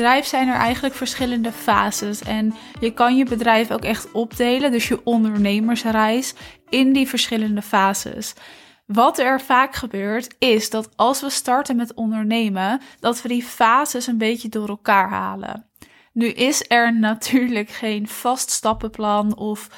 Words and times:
Bedrijf 0.00 0.26
zijn 0.26 0.48
er 0.48 0.54
eigenlijk 0.54 0.94
verschillende 0.94 1.52
fases 1.52 2.22
en 2.22 2.54
je 2.80 2.94
kan 2.94 3.16
je 3.16 3.24
bedrijf 3.24 3.70
ook 3.70 3.84
echt 3.84 4.12
opdelen, 4.12 4.72
dus 4.72 4.88
je 4.88 5.04
ondernemersreis, 5.04 6.34
in 6.68 6.92
die 6.92 7.08
verschillende 7.08 7.62
fases. 7.62 8.34
Wat 8.86 9.18
er 9.18 9.40
vaak 9.40 9.74
gebeurt 9.74 10.34
is 10.38 10.70
dat 10.70 10.88
als 10.96 11.20
we 11.20 11.30
starten 11.30 11.76
met 11.76 11.94
ondernemen, 11.94 12.80
dat 13.00 13.22
we 13.22 13.28
die 13.28 13.42
fases 13.42 14.06
een 14.06 14.18
beetje 14.18 14.48
door 14.48 14.68
elkaar 14.68 15.08
halen. 15.08 15.66
Nu 16.12 16.26
is 16.26 16.64
er 16.68 16.98
natuurlijk 16.98 17.70
geen 17.70 18.08
vast 18.08 18.50
stappenplan 18.50 19.36
of 19.36 19.68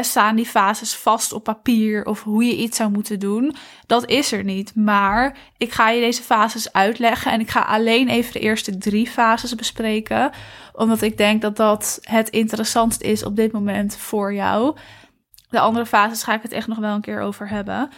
staan 0.00 0.36
die 0.36 0.46
fases 0.46 0.96
vast 0.96 1.32
op 1.32 1.44
papier 1.44 2.04
of 2.04 2.22
hoe 2.22 2.44
je 2.44 2.56
iets 2.56 2.76
zou 2.76 2.90
moeten 2.90 3.18
doen. 3.18 3.54
Dat 3.86 4.08
is 4.08 4.32
er 4.32 4.44
niet. 4.44 4.74
Maar 4.74 5.36
ik 5.56 5.72
ga 5.72 5.90
je 5.90 6.00
deze 6.00 6.22
fases 6.22 6.72
uitleggen 6.72 7.32
en 7.32 7.40
ik 7.40 7.50
ga 7.50 7.60
alleen 7.60 8.08
even 8.08 8.32
de 8.32 8.38
eerste 8.38 8.78
drie 8.78 9.06
fases 9.06 9.54
bespreken. 9.54 10.30
Omdat 10.72 11.02
ik 11.02 11.16
denk 11.16 11.42
dat 11.42 11.56
dat 11.56 11.98
het 12.00 12.28
interessantst 12.28 13.00
is 13.00 13.24
op 13.24 13.36
dit 13.36 13.52
moment 13.52 13.96
voor 13.96 14.34
jou. 14.34 14.76
De 15.48 15.60
andere 15.60 15.86
fases 15.86 16.22
ga 16.22 16.34
ik 16.34 16.42
het 16.42 16.52
echt 16.52 16.66
nog 16.66 16.78
wel 16.78 16.94
een 16.94 17.00
keer 17.00 17.20
over 17.20 17.48
hebben. 17.48 17.90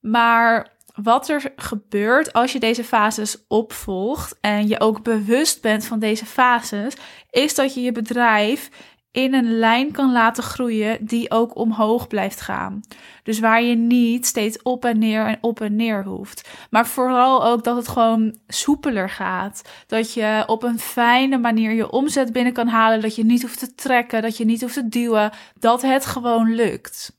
Maar 0.00 0.70
wat 0.94 1.28
er 1.28 1.52
gebeurt 1.56 2.32
als 2.32 2.52
je 2.52 2.60
deze 2.60 2.84
fases 2.84 3.44
opvolgt 3.48 4.38
en 4.40 4.68
je 4.68 4.80
ook 4.80 5.02
bewust 5.02 5.62
bent 5.62 5.84
van 5.84 5.98
deze 5.98 6.26
fases, 6.26 6.94
is 7.30 7.54
dat 7.54 7.74
je 7.74 7.80
je 7.80 7.92
bedrijf 7.92 8.70
in 9.12 9.34
een 9.34 9.58
lijn 9.58 9.92
kan 9.92 10.12
laten 10.12 10.42
groeien 10.42 11.06
die 11.06 11.30
ook 11.30 11.56
omhoog 11.56 12.06
blijft 12.06 12.40
gaan. 12.40 12.80
Dus 13.22 13.38
waar 13.38 13.62
je 13.62 13.74
niet 13.74 14.26
steeds 14.26 14.62
op 14.62 14.84
en 14.84 14.98
neer 14.98 15.26
en 15.26 15.38
op 15.40 15.60
en 15.60 15.76
neer 15.76 16.04
hoeft. 16.04 16.48
Maar 16.70 16.86
vooral 16.86 17.44
ook 17.44 17.64
dat 17.64 17.76
het 17.76 17.88
gewoon 17.88 18.36
soepeler 18.46 19.10
gaat. 19.10 19.62
Dat 19.86 20.12
je 20.14 20.42
op 20.46 20.62
een 20.62 20.78
fijne 20.78 21.38
manier 21.38 21.72
je 21.72 21.90
omzet 21.90 22.32
binnen 22.32 22.52
kan 22.52 22.68
halen. 22.68 23.00
Dat 23.00 23.16
je 23.16 23.24
niet 23.24 23.42
hoeft 23.42 23.58
te 23.58 23.74
trekken, 23.74 24.22
dat 24.22 24.36
je 24.36 24.44
niet 24.44 24.60
hoeft 24.60 24.74
te 24.74 24.88
duwen. 24.88 25.32
Dat 25.58 25.82
het 25.82 26.06
gewoon 26.06 26.54
lukt. 26.54 27.16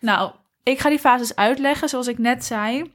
Nou, 0.00 0.32
ik 0.62 0.78
ga 0.78 0.88
die 0.88 0.98
fases 0.98 1.36
uitleggen 1.36 1.88
zoals 1.88 2.06
ik 2.06 2.18
net 2.18 2.44
zei 2.44 2.90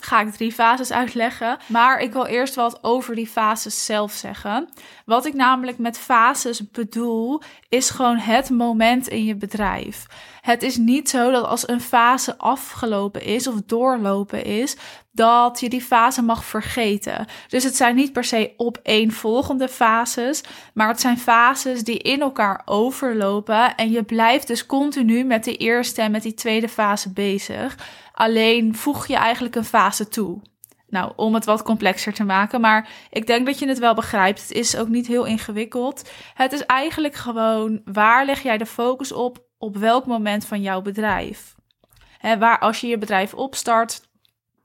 ga 0.00 0.20
ik 0.20 0.32
drie 0.32 0.52
fases 0.52 0.92
uitleggen. 0.92 1.58
Maar 1.66 2.00
ik 2.00 2.12
wil 2.12 2.26
eerst 2.26 2.54
wat 2.54 2.78
over 2.82 3.14
die 3.14 3.26
fases 3.26 3.84
zelf 3.84 4.12
zeggen. 4.12 4.68
Wat 5.04 5.26
ik 5.26 5.34
namelijk 5.34 5.78
met 5.78 5.98
fases 5.98 6.70
bedoel, 6.70 7.42
is 7.68 7.90
gewoon 7.90 8.16
het 8.16 8.50
moment 8.50 9.08
in 9.08 9.24
je 9.24 9.36
bedrijf. 9.36 10.06
Het 10.40 10.62
is 10.62 10.76
niet 10.76 11.10
zo 11.10 11.30
dat 11.30 11.44
als 11.44 11.68
een 11.68 11.80
fase 11.80 12.38
afgelopen 12.38 13.24
is 13.24 13.46
of 13.46 13.54
doorlopen 13.66 14.44
is, 14.44 14.76
dat 15.12 15.60
je 15.60 15.68
die 15.68 15.82
fase 15.82 16.22
mag 16.22 16.44
vergeten. 16.44 17.26
Dus 17.48 17.64
het 17.64 17.76
zijn 17.76 17.94
niet 17.94 18.12
per 18.12 18.24
se 18.24 18.54
opeenvolgende 18.56 19.68
fases, 19.68 20.42
maar 20.74 20.88
het 20.88 21.00
zijn 21.00 21.18
fases 21.18 21.84
die 21.84 21.98
in 21.98 22.20
elkaar 22.20 22.62
overlopen. 22.64 23.74
En 23.74 23.90
je 23.90 24.02
blijft 24.02 24.46
dus 24.46 24.66
continu 24.66 25.24
met 25.24 25.44
de 25.44 25.56
eerste 25.56 26.02
en 26.02 26.10
met 26.10 26.22
die 26.22 26.34
tweede 26.34 26.68
fase 26.68 27.12
bezig. 27.12 27.76
Alleen 28.20 28.76
voeg 28.76 29.06
je 29.06 29.16
eigenlijk 29.16 29.54
een 29.54 29.64
fase 29.64 30.08
toe. 30.08 30.40
Nou, 30.88 31.12
om 31.16 31.34
het 31.34 31.44
wat 31.44 31.62
complexer 31.62 32.12
te 32.12 32.24
maken. 32.24 32.60
Maar 32.60 32.88
ik 33.10 33.26
denk 33.26 33.46
dat 33.46 33.58
je 33.58 33.68
het 33.68 33.78
wel 33.78 33.94
begrijpt. 33.94 34.40
Het 34.40 34.50
is 34.50 34.76
ook 34.76 34.88
niet 34.88 35.06
heel 35.06 35.24
ingewikkeld. 35.24 36.10
Het 36.34 36.52
is 36.52 36.66
eigenlijk 36.66 37.14
gewoon 37.14 37.80
waar 37.84 38.24
leg 38.24 38.42
jij 38.42 38.58
de 38.58 38.66
focus 38.66 39.12
op 39.12 39.48
op 39.58 39.76
welk 39.76 40.06
moment 40.06 40.46
van 40.46 40.62
jouw 40.62 40.82
bedrijf? 40.82 41.54
He, 42.18 42.38
waar 42.38 42.58
als 42.58 42.80
je 42.80 42.86
je 42.86 42.98
bedrijf 42.98 43.34
opstart, 43.34 44.08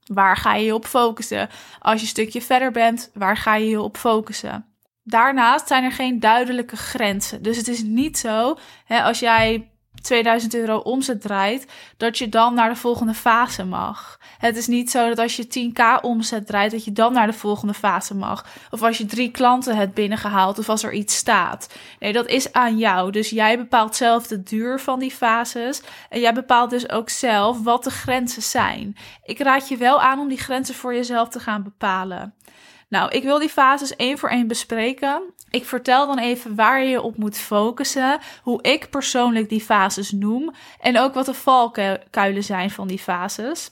waar 0.06 0.38
ga 0.38 0.56
je 0.56 0.66
je 0.66 0.74
op 0.74 0.86
focussen? 0.86 1.50
Als 1.80 1.96
je 1.96 2.02
een 2.02 2.08
stukje 2.08 2.42
verder 2.42 2.72
bent, 2.72 3.12
waar 3.14 3.38
ga 3.38 3.56
je 3.56 3.70
je 3.70 3.82
op 3.82 3.98
focussen? 3.98 4.66
Daarnaast 5.04 5.68
zijn 5.68 5.84
er 5.84 5.92
geen 5.92 6.20
duidelijke 6.20 6.78
grenzen. 6.78 7.44
Dus 7.44 7.58
het 7.58 7.68
is 7.68 7.84
niet 7.84 8.18
zo, 8.18 8.58
hè, 8.86 9.02
als 9.04 9.20
jij 9.20 9.70
2000 10.06 10.54
euro 10.56 10.78
omzet 10.78 11.22
draait, 11.22 11.66
dat 11.98 12.18
je 12.18 12.30
dan 12.30 12.54
naar 12.54 12.70
de 12.70 12.76
volgende 12.76 13.14
fase 13.14 13.66
mag. 13.66 14.20
Het 14.38 14.58
is 14.58 14.68
niet 14.68 14.92
zo 14.92 15.08
dat 15.08 15.20
als 15.20 15.36
je 15.36 15.72
10k 15.72 16.02
omzet 16.02 16.48
draait, 16.48 16.72
dat 16.72 16.86
je 16.86 16.92
dan 16.92 17.14
naar 17.14 17.28
de 17.28 17.34
volgende 17.34 17.74
fase 17.74 18.16
mag. 18.16 18.46
Of 18.70 18.82
als 18.82 18.98
je 18.98 19.06
drie 19.06 19.32
klanten 19.32 19.76
hebt 19.76 19.94
binnengehaald 19.94 20.60
of 20.60 20.70
als 20.70 20.84
er 20.84 20.94
iets 20.94 21.16
staat. 21.16 21.74
Nee, 22.00 22.14
dat 22.14 22.28
is 22.28 22.54
aan 22.54 22.78
jou. 22.78 23.12
Dus 23.12 23.30
jij 23.30 23.58
bepaalt 23.58 23.96
zelf 23.96 24.28
de 24.28 24.44
duur 24.44 24.80
van 24.80 25.00
die 25.00 25.12
fases. 25.12 25.82
En 26.10 26.20
jij 26.20 26.34
bepaalt 26.34 26.70
dus 26.70 26.90
ook 26.90 27.10
zelf 27.10 27.64
wat 27.64 27.84
de 27.84 27.90
grenzen 27.92 28.42
zijn. 28.42 28.96
Ik 29.24 29.40
raad 29.40 29.68
je 29.68 29.78
wel 29.78 30.02
aan 30.02 30.20
om 30.20 30.28
die 30.28 30.38
grenzen 30.38 30.76
voor 30.76 30.94
jezelf 30.94 31.30
te 31.30 31.40
gaan 31.40 31.64
bepalen. 31.64 32.34
Nou, 32.90 33.12
ik 33.12 33.24
wil 33.24 33.40
die 33.40 33.50
fases 33.50 33.96
één 33.96 34.18
voor 34.18 34.30
één 34.30 34.48
bespreken. 34.48 35.34
Ik 35.50 35.66
vertel 35.66 36.08
dan 36.08 36.20
even 36.20 36.56
waar 36.56 36.84
je 36.84 37.02
op 37.02 37.18
moet 37.18 37.38
focussen, 37.38 38.20
hoe 38.42 38.62
ik 38.62 38.90
persoonlijk 38.90 39.50
die 39.50 39.62
fases 39.62 40.12
noem 40.12 40.54
en 40.80 41.00
ook 41.00 41.14
wat 41.14 41.26
de 41.26 41.34
valkuilen 41.34 42.44
zijn 42.44 42.72
van 42.72 42.88
die 42.88 43.00
fases. 43.00 43.70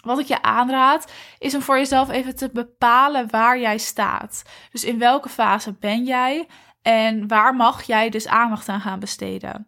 Wat 0.00 0.18
ik 0.18 0.26
je 0.26 0.42
aanraad 0.42 1.12
is 1.38 1.54
om 1.54 1.62
voor 1.62 1.76
jezelf 1.76 2.10
even 2.10 2.36
te 2.36 2.50
bepalen 2.52 3.30
waar 3.30 3.58
jij 3.58 3.78
staat. 3.78 4.42
Dus 4.72 4.84
in 4.84 4.98
welke 4.98 5.28
fase 5.28 5.72
ben 5.72 6.04
jij 6.04 6.46
en 6.82 7.28
waar 7.28 7.54
mag 7.54 7.82
jij 7.82 8.10
dus 8.10 8.26
aandacht 8.26 8.68
aan 8.68 8.80
gaan 8.80 9.00
besteden? 9.00 9.66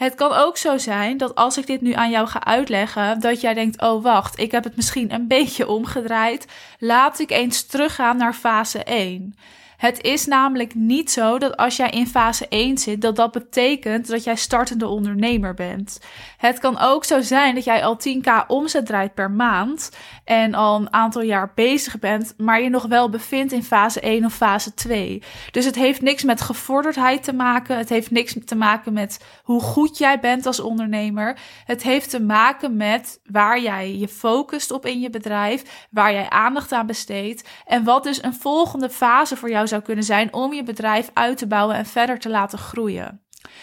Het 0.00 0.14
kan 0.14 0.32
ook 0.32 0.56
zo 0.56 0.78
zijn 0.78 1.16
dat 1.16 1.34
als 1.34 1.58
ik 1.58 1.66
dit 1.66 1.80
nu 1.80 1.92
aan 1.92 2.10
jou 2.10 2.26
ga 2.26 2.44
uitleggen, 2.44 3.20
dat 3.20 3.40
jij 3.40 3.54
denkt: 3.54 3.80
oh 3.82 4.02
wacht, 4.02 4.38
ik 4.38 4.50
heb 4.50 4.64
het 4.64 4.76
misschien 4.76 5.12
een 5.14 5.28
beetje 5.28 5.68
omgedraaid. 5.68 6.46
Laat 6.78 7.18
ik 7.18 7.30
eens 7.30 7.66
teruggaan 7.66 8.16
naar 8.16 8.34
fase 8.34 8.84
1. 8.84 9.34
Het 9.80 10.02
is 10.02 10.26
namelijk 10.26 10.74
niet 10.74 11.10
zo 11.10 11.38
dat 11.38 11.56
als 11.56 11.76
jij 11.76 11.90
in 11.90 12.06
fase 12.06 12.48
1 12.48 12.78
zit, 12.78 13.00
dat 13.00 13.16
dat 13.16 13.32
betekent 13.32 14.06
dat 14.06 14.24
jij 14.24 14.36
startende 14.36 14.86
ondernemer 14.86 15.54
bent. 15.54 16.00
Het 16.36 16.58
kan 16.58 16.78
ook 16.78 17.04
zo 17.04 17.20
zijn 17.20 17.54
dat 17.54 17.64
jij 17.64 17.84
al 17.84 17.98
10k 18.08 18.46
omzet 18.46 18.86
draait 18.86 19.14
per 19.14 19.30
maand 19.30 19.90
en 20.30 20.54
al 20.54 20.76
een 20.76 20.92
aantal 20.92 21.22
jaar 21.22 21.52
bezig 21.54 21.98
bent, 21.98 22.34
maar 22.36 22.62
je 22.62 22.68
nog 22.68 22.86
wel 22.86 23.08
bevindt 23.08 23.52
in 23.52 23.62
fase 23.62 24.00
1 24.00 24.24
of 24.24 24.34
fase 24.34 24.74
2. 24.74 25.22
Dus 25.50 25.64
het 25.64 25.74
heeft 25.74 26.00
niks 26.00 26.22
met 26.22 26.40
gevorderdheid 26.40 27.22
te 27.22 27.32
maken. 27.32 27.76
Het 27.76 27.88
heeft 27.88 28.10
niks 28.10 28.36
te 28.44 28.54
maken 28.54 28.92
met 28.92 29.24
hoe 29.42 29.60
goed 29.60 29.98
jij 29.98 30.20
bent 30.20 30.46
als 30.46 30.60
ondernemer. 30.60 31.38
Het 31.64 31.82
heeft 31.82 32.10
te 32.10 32.22
maken 32.22 32.76
met 32.76 33.20
waar 33.24 33.60
jij 33.60 33.96
je 33.96 34.08
focust 34.08 34.70
op 34.70 34.86
in 34.86 35.00
je 35.00 35.10
bedrijf, 35.10 35.86
waar 35.90 36.12
jij 36.12 36.28
aandacht 36.28 36.72
aan 36.72 36.86
besteedt 36.86 37.48
en 37.64 37.84
wat 37.84 38.04
dus 38.04 38.22
een 38.22 38.34
volgende 38.34 38.90
fase 38.90 39.36
voor 39.36 39.50
jou 39.50 39.66
zou 39.66 39.82
kunnen 39.82 40.04
zijn 40.04 40.32
om 40.32 40.52
je 40.52 40.62
bedrijf 40.62 41.10
uit 41.14 41.38
te 41.38 41.46
bouwen 41.46 41.76
en 41.76 41.86
verder 41.86 42.18
te 42.18 42.28
laten 42.28 42.58
groeien. 42.58 43.20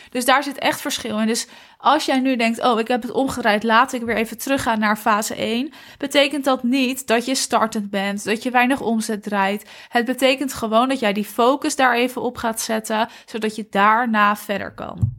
Dus 0.09 0.25
daar 0.25 0.43
zit 0.43 0.57
echt 0.57 0.81
verschil 0.81 1.19
in. 1.19 1.27
Dus 1.27 1.47
als 1.77 2.05
jij 2.05 2.19
nu 2.19 2.35
denkt, 2.35 2.63
oh, 2.63 2.79
ik 2.79 2.87
heb 2.87 3.01
het 3.01 3.11
omgedraaid, 3.11 3.63
laat 3.63 3.93
ik 3.93 4.01
weer 4.01 4.15
even 4.15 4.37
teruggaan 4.37 4.79
naar 4.79 4.97
fase 4.97 5.35
1, 5.35 5.73
betekent 5.97 6.43
dat 6.43 6.63
niet 6.63 7.07
dat 7.07 7.25
je 7.25 7.35
startend 7.35 7.89
bent, 7.89 8.23
dat 8.23 8.43
je 8.43 8.51
weinig 8.51 8.81
omzet 8.81 9.23
draait. 9.23 9.69
Het 9.89 10.05
betekent 10.05 10.53
gewoon 10.53 10.89
dat 10.89 10.99
jij 10.99 11.13
die 11.13 11.25
focus 11.25 11.75
daar 11.75 11.95
even 11.95 12.21
op 12.21 12.37
gaat 12.37 12.61
zetten, 12.61 13.09
zodat 13.25 13.55
je 13.55 13.67
daarna 13.69 14.35
verder 14.35 14.73
kan. 14.73 15.15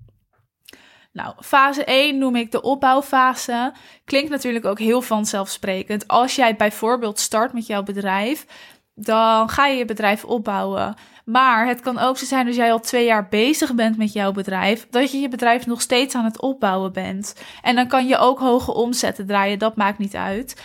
Nou, 1.13 1.35
fase 1.41 1.85
1 1.85 2.19
noem 2.19 2.37
ik 2.37 2.53
de 2.53 2.63
opbouwfase. 2.63 3.73
Klinkt 4.05 4.31
natuurlijk 4.31 4.65
ook 4.65 4.79
heel 4.79 5.03
vanzelfsprekend. 5.03 6.09
Als 6.09 6.35
jij 6.35 6.57
bijvoorbeeld 6.57 7.19
start 7.19 7.53
met 7.53 7.67
jouw 7.67 7.83
bedrijf, 7.83 8.47
dan 8.95 9.49
ga 9.49 9.67
je 9.67 9.77
je 9.77 9.85
bedrijf 9.85 10.25
opbouwen. 10.25 10.95
Maar 11.29 11.67
het 11.67 11.81
kan 11.81 11.99
ook 11.99 12.19
zo 12.19 12.25
zijn 12.25 12.47
als 12.47 12.57
jij 12.57 12.73
al 12.73 12.81
twee 12.81 13.05
jaar 13.05 13.29
bezig 13.29 13.75
bent 13.75 13.97
met 13.97 14.13
jouw 14.13 14.33
bedrijf, 14.33 14.87
dat 14.91 15.13
je 15.13 15.19
je 15.19 15.29
bedrijf 15.29 15.67
nog 15.67 15.81
steeds 15.81 16.15
aan 16.15 16.25
het 16.25 16.41
opbouwen 16.41 16.93
bent. 16.93 17.35
En 17.63 17.75
dan 17.75 17.89
kan 17.89 18.07
je 18.07 18.19
ook 18.19 18.39
hoge 18.39 18.75
omzetten 18.75 19.27
draaien, 19.27 19.59
dat 19.59 19.77
maakt 19.77 19.99
niet 19.99 20.15
uit. 20.15 20.63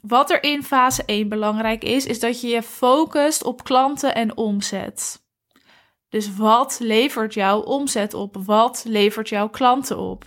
Wat 0.00 0.30
er 0.30 0.42
in 0.42 0.64
fase 0.64 1.02
1 1.04 1.28
belangrijk 1.28 1.84
is, 1.84 2.06
is 2.06 2.20
dat 2.20 2.40
je 2.40 2.48
je 2.48 2.62
focust 2.62 3.44
op 3.44 3.64
klanten 3.64 4.14
en 4.14 4.36
omzet. 4.36 5.22
Dus 6.08 6.36
wat 6.36 6.78
levert 6.80 7.34
jouw 7.34 7.60
omzet 7.60 8.14
op? 8.14 8.36
Wat 8.44 8.84
levert 8.86 9.28
jouw 9.28 9.48
klanten 9.48 9.98
op? 9.98 10.24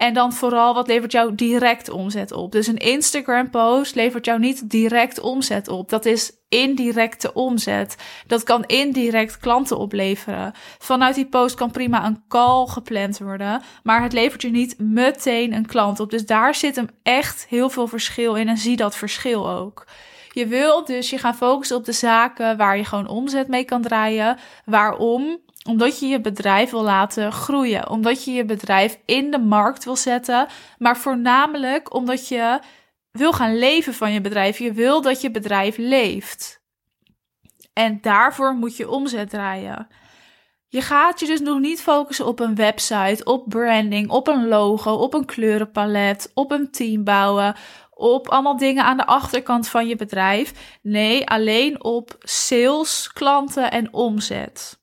En 0.00 0.14
dan 0.14 0.32
vooral 0.32 0.74
wat 0.74 0.86
levert 0.86 1.12
jou 1.12 1.34
direct 1.34 1.90
omzet 1.90 2.32
op. 2.32 2.52
Dus 2.52 2.66
een 2.66 2.76
Instagram 2.76 3.50
post 3.50 3.94
levert 3.94 4.24
jou 4.24 4.38
niet 4.38 4.70
direct 4.70 5.20
omzet 5.20 5.68
op. 5.68 5.88
Dat 5.88 6.04
is 6.04 6.32
indirecte 6.48 7.32
omzet. 7.32 7.96
Dat 8.26 8.42
kan 8.42 8.64
indirect 8.64 9.38
klanten 9.38 9.78
opleveren. 9.78 10.52
Vanuit 10.78 11.14
die 11.14 11.26
post 11.26 11.54
kan 11.54 11.70
prima 11.70 12.06
een 12.06 12.22
call 12.28 12.66
gepland 12.66 13.18
worden, 13.18 13.62
maar 13.82 14.02
het 14.02 14.12
levert 14.12 14.42
je 14.42 14.50
niet 14.50 14.78
meteen 14.78 15.52
een 15.52 15.66
klant 15.66 16.00
op. 16.00 16.10
Dus 16.10 16.26
daar 16.26 16.54
zit 16.54 16.76
hem 16.76 16.88
echt 17.02 17.46
heel 17.48 17.70
veel 17.70 17.86
verschil 17.86 18.34
in 18.34 18.48
en 18.48 18.58
zie 18.58 18.76
dat 18.76 18.96
verschil 18.96 19.50
ook. 19.50 19.86
Je 20.32 20.46
wilt 20.46 20.86
dus 20.86 21.10
je 21.10 21.18
gaan 21.18 21.36
focussen 21.36 21.76
op 21.76 21.84
de 21.84 21.92
zaken 21.92 22.56
waar 22.56 22.76
je 22.76 22.84
gewoon 22.84 23.08
omzet 23.08 23.48
mee 23.48 23.64
kan 23.64 23.82
draaien. 23.82 24.38
Waarom? 24.64 25.40
Omdat 25.68 26.00
je 26.00 26.06
je 26.06 26.20
bedrijf 26.20 26.70
wil 26.70 26.82
laten 26.82 27.32
groeien. 27.32 27.88
Omdat 27.88 28.24
je 28.24 28.32
je 28.32 28.44
bedrijf 28.44 28.98
in 29.04 29.30
de 29.30 29.38
markt 29.38 29.84
wil 29.84 29.96
zetten. 29.96 30.46
Maar 30.78 30.96
voornamelijk 30.96 31.94
omdat 31.94 32.28
je 32.28 32.60
wil 33.10 33.32
gaan 33.32 33.58
leven 33.58 33.94
van 33.94 34.12
je 34.12 34.20
bedrijf. 34.20 34.58
Je 34.58 34.72
wil 34.72 35.02
dat 35.02 35.20
je 35.20 35.30
bedrijf 35.30 35.76
leeft. 35.76 36.62
En 37.72 37.98
daarvoor 38.00 38.54
moet 38.54 38.76
je 38.76 38.90
omzet 38.90 39.30
draaien. 39.30 39.88
Je 40.68 40.82
gaat 40.82 41.20
je 41.20 41.26
dus 41.26 41.40
nog 41.40 41.58
niet 41.58 41.82
focussen 41.82 42.26
op 42.26 42.40
een 42.40 42.54
website, 42.54 43.24
op 43.24 43.48
branding, 43.48 44.10
op 44.10 44.28
een 44.28 44.48
logo, 44.48 44.92
op 44.92 45.14
een 45.14 45.24
kleurenpalet, 45.24 46.30
op 46.34 46.50
een 46.50 46.70
team 46.70 47.04
bouwen, 47.04 47.54
op 47.90 48.28
allemaal 48.28 48.56
dingen 48.56 48.84
aan 48.84 48.96
de 48.96 49.06
achterkant 49.06 49.68
van 49.68 49.86
je 49.86 49.96
bedrijf. 49.96 50.78
Nee, 50.82 51.28
alleen 51.28 51.84
op 51.84 52.16
sales, 52.18 53.12
klanten 53.12 53.70
en 53.70 53.92
omzet. 53.92 54.79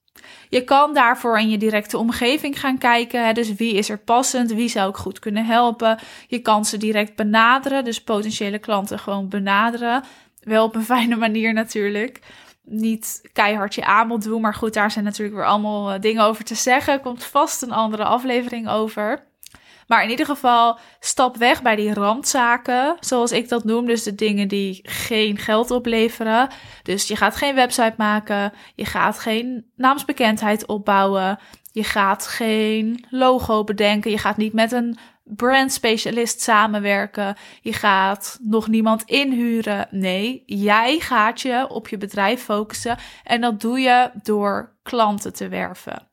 Je 0.50 0.63
kan 0.63 0.94
daarvoor 0.94 1.39
in 1.39 1.50
je 1.50 1.57
directe 1.57 1.97
omgeving 1.97 2.59
gaan 2.59 2.77
kijken. 2.77 3.25
Hè, 3.25 3.33
dus 3.33 3.56
wie 3.56 3.74
is 3.74 3.89
er 3.89 3.97
passend? 3.97 4.53
Wie 4.53 4.69
zou 4.69 4.89
ik 4.89 4.95
goed 4.95 5.19
kunnen 5.19 5.45
helpen? 5.45 6.00
Je 6.27 6.39
kan 6.39 6.65
ze 6.65 6.77
direct 6.77 7.15
benaderen. 7.15 7.83
Dus 7.83 8.03
potentiële 8.03 8.59
klanten 8.59 9.00
gewoon 9.00 9.29
benaderen. 9.29 10.03
Wel 10.41 10.65
op 10.65 10.75
een 10.75 10.85
fijne 10.95 11.15
manier 11.15 11.53
natuurlijk. 11.53 12.19
Niet 12.63 13.29
keihard 13.33 13.75
je 13.75 13.85
aanbod 13.85 14.24
doen. 14.24 14.41
Maar 14.41 14.53
goed, 14.53 14.74
daar 14.74 14.91
zijn 14.91 15.06
natuurlijk 15.06 15.38
weer 15.38 15.45
allemaal 15.45 15.91
eh, 15.91 16.01
dingen 16.01 16.24
over 16.24 16.44
te 16.44 16.56
zeggen. 16.56 17.01
Komt 17.01 17.23
vast 17.23 17.62
een 17.62 17.71
andere 17.71 18.03
aflevering 18.03 18.69
over. 18.69 19.26
Maar 19.87 20.03
in 20.03 20.09
ieder 20.09 20.25
geval, 20.25 20.79
stap 20.99 21.37
weg 21.37 21.61
bij 21.61 21.75
die 21.75 21.93
randzaken, 21.93 22.97
zoals 22.99 23.31
ik 23.31 23.49
dat 23.49 23.63
noem. 23.63 23.85
Dus 23.85 24.03
de 24.03 24.15
dingen 24.15 24.47
die 24.47 24.79
geen 24.83 25.37
geld 25.37 25.71
opleveren. 25.71 26.49
Dus 26.83 27.07
je 27.07 27.15
gaat 27.15 27.35
geen 27.35 27.55
website 27.55 27.93
maken, 27.97 28.53
je 28.75 28.85
gaat 28.85 29.19
geen 29.19 29.71
naamsbekendheid 29.75 30.65
opbouwen, 30.65 31.39
je 31.71 31.83
gaat 31.83 32.27
geen 32.27 33.05
logo 33.09 33.63
bedenken, 33.63 34.11
je 34.11 34.17
gaat 34.17 34.37
niet 34.37 34.53
met 34.53 34.71
een 34.71 34.97
brandspecialist 35.23 36.41
samenwerken, 36.41 37.35
je 37.61 37.73
gaat 37.73 38.37
nog 38.41 38.67
niemand 38.67 39.03
inhuren. 39.03 39.87
Nee, 39.91 40.43
jij 40.45 40.99
gaat 40.99 41.41
je 41.41 41.67
op 41.69 41.87
je 41.87 41.97
bedrijf 41.97 42.43
focussen 42.43 42.97
en 43.23 43.41
dat 43.41 43.61
doe 43.61 43.79
je 43.79 44.11
door 44.23 44.75
klanten 44.83 45.33
te 45.33 45.47
werven. 45.47 46.06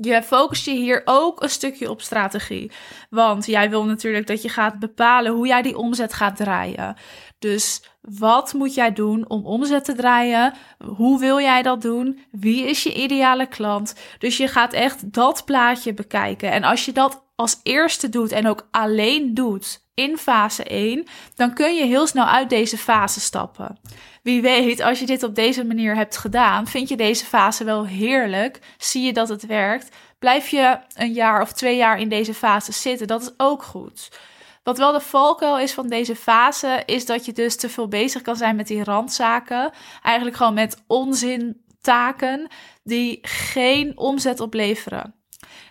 Je 0.00 0.22
focust 0.22 0.64
je 0.64 0.70
hier 0.70 1.02
ook 1.04 1.42
een 1.42 1.50
stukje 1.50 1.90
op 1.90 2.00
strategie. 2.00 2.70
Want 3.10 3.46
jij 3.46 3.70
wil 3.70 3.84
natuurlijk 3.84 4.26
dat 4.26 4.42
je 4.42 4.48
gaat 4.48 4.78
bepalen 4.78 5.32
hoe 5.32 5.46
jij 5.46 5.62
die 5.62 5.76
omzet 5.76 6.12
gaat 6.12 6.36
draaien. 6.36 6.96
Dus 7.38 7.82
wat 8.00 8.52
moet 8.52 8.74
jij 8.74 8.92
doen 8.92 9.28
om 9.28 9.46
omzet 9.46 9.84
te 9.84 9.94
draaien? 9.94 10.54
Hoe 10.96 11.18
wil 11.18 11.40
jij 11.40 11.62
dat 11.62 11.82
doen? 11.82 12.20
Wie 12.30 12.68
is 12.68 12.82
je 12.82 12.94
ideale 12.94 13.46
klant? 13.46 13.94
Dus 14.18 14.36
je 14.36 14.48
gaat 14.48 14.72
echt 14.72 15.12
dat 15.12 15.44
plaatje 15.44 15.94
bekijken. 15.94 16.50
En 16.50 16.64
als 16.64 16.84
je 16.84 16.92
dat 16.92 17.27
als 17.40 17.60
eerste 17.62 18.08
doet 18.08 18.32
en 18.32 18.46
ook 18.46 18.68
alleen 18.70 19.34
doet 19.34 19.86
in 19.94 20.18
fase 20.18 20.64
1, 20.64 21.04
dan 21.34 21.54
kun 21.54 21.74
je 21.74 21.84
heel 21.84 22.06
snel 22.06 22.24
uit 22.24 22.50
deze 22.50 22.78
fase 22.78 23.20
stappen. 23.20 23.78
Wie 24.22 24.42
weet, 24.42 24.80
als 24.80 24.98
je 24.98 25.06
dit 25.06 25.22
op 25.22 25.34
deze 25.34 25.64
manier 25.64 25.94
hebt 25.94 26.16
gedaan, 26.16 26.66
vind 26.66 26.88
je 26.88 26.96
deze 26.96 27.24
fase 27.24 27.64
wel 27.64 27.86
heerlijk, 27.86 28.60
zie 28.78 29.02
je 29.02 29.12
dat 29.12 29.28
het 29.28 29.46
werkt, 29.46 29.96
blijf 30.18 30.48
je 30.48 30.78
een 30.94 31.12
jaar 31.12 31.42
of 31.42 31.52
twee 31.52 31.76
jaar 31.76 31.98
in 32.00 32.08
deze 32.08 32.34
fase 32.34 32.72
zitten, 32.72 33.06
dat 33.06 33.22
is 33.22 33.30
ook 33.36 33.62
goed. 33.62 34.08
Wat 34.62 34.78
wel 34.78 34.92
de 34.92 35.00
valkuil 35.00 35.58
is 35.58 35.72
van 35.72 35.88
deze 35.88 36.16
fase, 36.16 36.82
is 36.86 37.06
dat 37.06 37.24
je 37.24 37.32
dus 37.32 37.56
te 37.56 37.68
veel 37.68 37.88
bezig 37.88 38.22
kan 38.22 38.36
zijn 38.36 38.56
met 38.56 38.66
die 38.66 38.84
randzaken. 38.84 39.72
Eigenlijk 40.02 40.36
gewoon 40.36 40.54
met 40.54 40.82
onzintaken 40.86 42.48
die 42.82 43.18
geen 43.22 43.98
omzet 43.98 44.40
opleveren. 44.40 45.17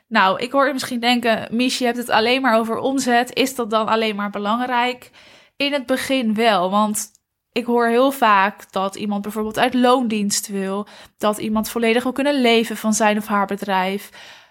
Nou, 0.08 0.40
ik 0.40 0.52
hoor 0.52 0.68
je 0.68 0.74
misschien 0.74 1.00
denken, 1.00 1.48
Mies, 1.52 1.78
je 1.78 1.86
hebt 1.86 1.98
het 1.98 2.10
alleen 2.10 2.42
maar 2.42 2.58
over 2.58 2.78
omzet. 2.78 3.34
Is 3.34 3.56
dat 3.56 3.70
dan 3.70 3.88
alleen 3.88 4.16
maar 4.16 4.30
belangrijk? 4.30 5.12
In 5.56 5.74
het 5.74 5.86
begin 5.86 6.34
wel, 6.34 6.70
want 6.70 7.12
ik 7.52 7.66
hoor 7.66 7.88
heel 7.88 8.12
vaak 8.12 8.72
dat 8.72 8.96
iemand 8.96 9.22
bijvoorbeeld 9.22 9.60
uit 9.60 9.74
loondienst 9.74 10.48
wil, 10.48 10.88
dat 11.18 11.38
iemand 11.38 11.70
volledig 11.70 12.04
wil 12.04 12.12
kunnen 12.12 12.42
leven 12.42 12.78
van 12.78 12.94
zijn 12.94 13.18
of 13.18 13.28
haar 13.28 13.46
bedrijf, 13.46 14.10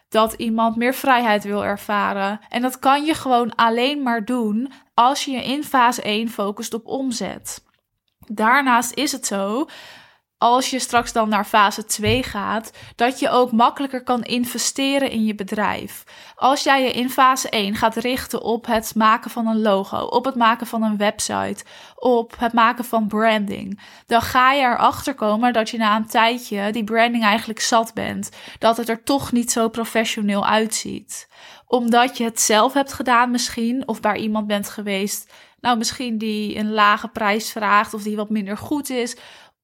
dat 0.09 0.33
iemand 0.33 0.77
meer 0.77 0.95
vrijheid 0.95 1.45
wil 1.45 1.65
ervaren. 1.65 2.41
En 2.49 2.63
dat 2.63 2.79
kan 2.79 3.05
je 3.05 3.15
gewoon 3.15 3.55
alleen 3.55 4.03
maar 4.03 4.25
doen 4.25 4.73
als 4.95 5.25
je 5.25 5.31
je 5.31 5.45
in 5.45 5.65
fase 5.65 6.03
1 6.03 6.29
focust 6.29 6.75
op 6.75 6.87
omzet. 6.87 7.65
Daarnaast 8.27 8.95
is 8.95 9.13
het 9.13 9.27
zo 9.27 9.67
als 10.39 10.71
je 10.71 10.79
straks 10.79 11.13
dan 11.13 11.29
naar 11.29 11.45
fase 11.45 11.85
2 11.85 12.23
gaat, 12.23 12.73
dat 12.97 13.19
je 13.19 13.29
ook 13.31 13.53
makkelijker 13.53 14.03
kan 14.03 14.23
investeren 14.23 15.11
in 15.11 15.25
je 15.25 15.35
bedrijf. 15.35 16.05
Als 16.35 16.63
jij 16.63 16.83
je 16.83 16.93
in 16.93 17.11
fase 17.11 17.49
1 17.49 17.75
gaat 17.75 17.97
richten 17.97 18.43
op 18.43 18.67
het 18.67 18.95
maken 18.95 19.31
van 19.31 19.47
een 19.47 19.63
logo, 19.63 19.97
op 19.97 20.25
het 20.25 20.35
maken 20.35 20.67
van 20.67 20.83
een 20.83 20.97
website, 20.97 21.65
op 21.95 22.35
het 22.39 22.53
maken 22.53 22.85
van 22.85 23.07
branding, 23.07 23.81
dan 24.07 24.23
ga 24.23 24.53
je 24.53 24.63
erachter 24.63 25.15
komen 25.15 25.53
dat 25.53 25.71
je 25.71 25.79
na 25.79 25.97
een 25.97 26.07
tijdje 26.07 26.73
die 26.73 26.85
branding 26.85 27.25
eigenlijk 27.25 27.61
zat 27.61 27.95
bent. 27.95 28.31
Dat 28.59 28.77
het 28.77 28.89
er 28.89 29.03
toch 29.03 29.33
niet 29.33 29.53
zo 29.53 29.69
professioneel 29.69 30.47
uitziet. 30.47 31.29
Omdat 31.67 32.17
je 32.17 32.25
het 32.25 32.41
zelf 32.41 32.73
hebt 32.73 32.93
gedaan 32.93 33.31
misschien, 33.31 33.89
of 33.89 34.01
bij 34.01 34.17
iemand 34.17 34.47
bent 34.47 34.69
geweest, 34.69 35.33
nou 35.61 35.79
misschien 35.79 36.19
die 36.19 36.59
een 36.59 36.73
lage 36.73 37.09
prijs 37.09 37.53
vraagt 37.53 37.95
of 37.95 38.03
die 38.03 38.17
wat 38.17 38.31
minder 38.31 38.57
goed 38.57 38.91
is 38.91 39.17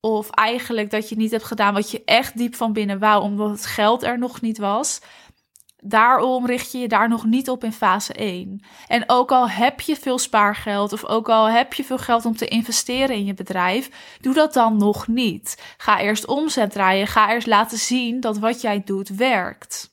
of 0.04 0.30
eigenlijk 0.30 0.90
dat 0.90 1.08
je 1.08 1.16
niet 1.16 1.30
hebt 1.30 1.44
gedaan 1.44 1.74
wat 1.74 1.90
je 1.90 2.02
echt 2.04 2.36
diep 2.36 2.54
van 2.54 2.72
binnen 2.72 2.98
wou, 2.98 3.22
omdat 3.22 3.50
het 3.50 3.66
geld 3.66 4.02
er 4.02 4.18
nog 4.18 4.40
niet 4.40 4.58
was. 4.58 5.00
Daarom 5.84 6.46
richt 6.46 6.72
je 6.72 6.78
je 6.78 6.88
daar 6.88 7.08
nog 7.08 7.24
niet 7.24 7.50
op 7.50 7.64
in 7.64 7.72
fase 7.72 8.12
1. 8.12 8.64
En 8.86 9.04
ook 9.06 9.32
al 9.32 9.48
heb 9.48 9.80
je 9.80 9.96
veel 9.96 10.18
spaargeld 10.18 10.92
of 10.92 11.04
ook 11.04 11.28
al 11.28 11.48
heb 11.48 11.72
je 11.72 11.84
veel 11.84 11.98
geld 11.98 12.24
om 12.24 12.36
te 12.36 12.48
investeren 12.48 13.16
in 13.16 13.24
je 13.24 13.34
bedrijf, 13.34 14.16
doe 14.20 14.34
dat 14.34 14.52
dan 14.52 14.76
nog 14.76 15.06
niet. 15.06 15.74
Ga 15.76 16.00
eerst 16.00 16.26
omzet 16.26 16.72
draaien, 16.72 17.06
ga 17.06 17.32
eerst 17.32 17.46
laten 17.46 17.78
zien 17.78 18.20
dat 18.20 18.38
wat 18.38 18.60
jij 18.60 18.82
doet 18.84 19.08
werkt. 19.08 19.90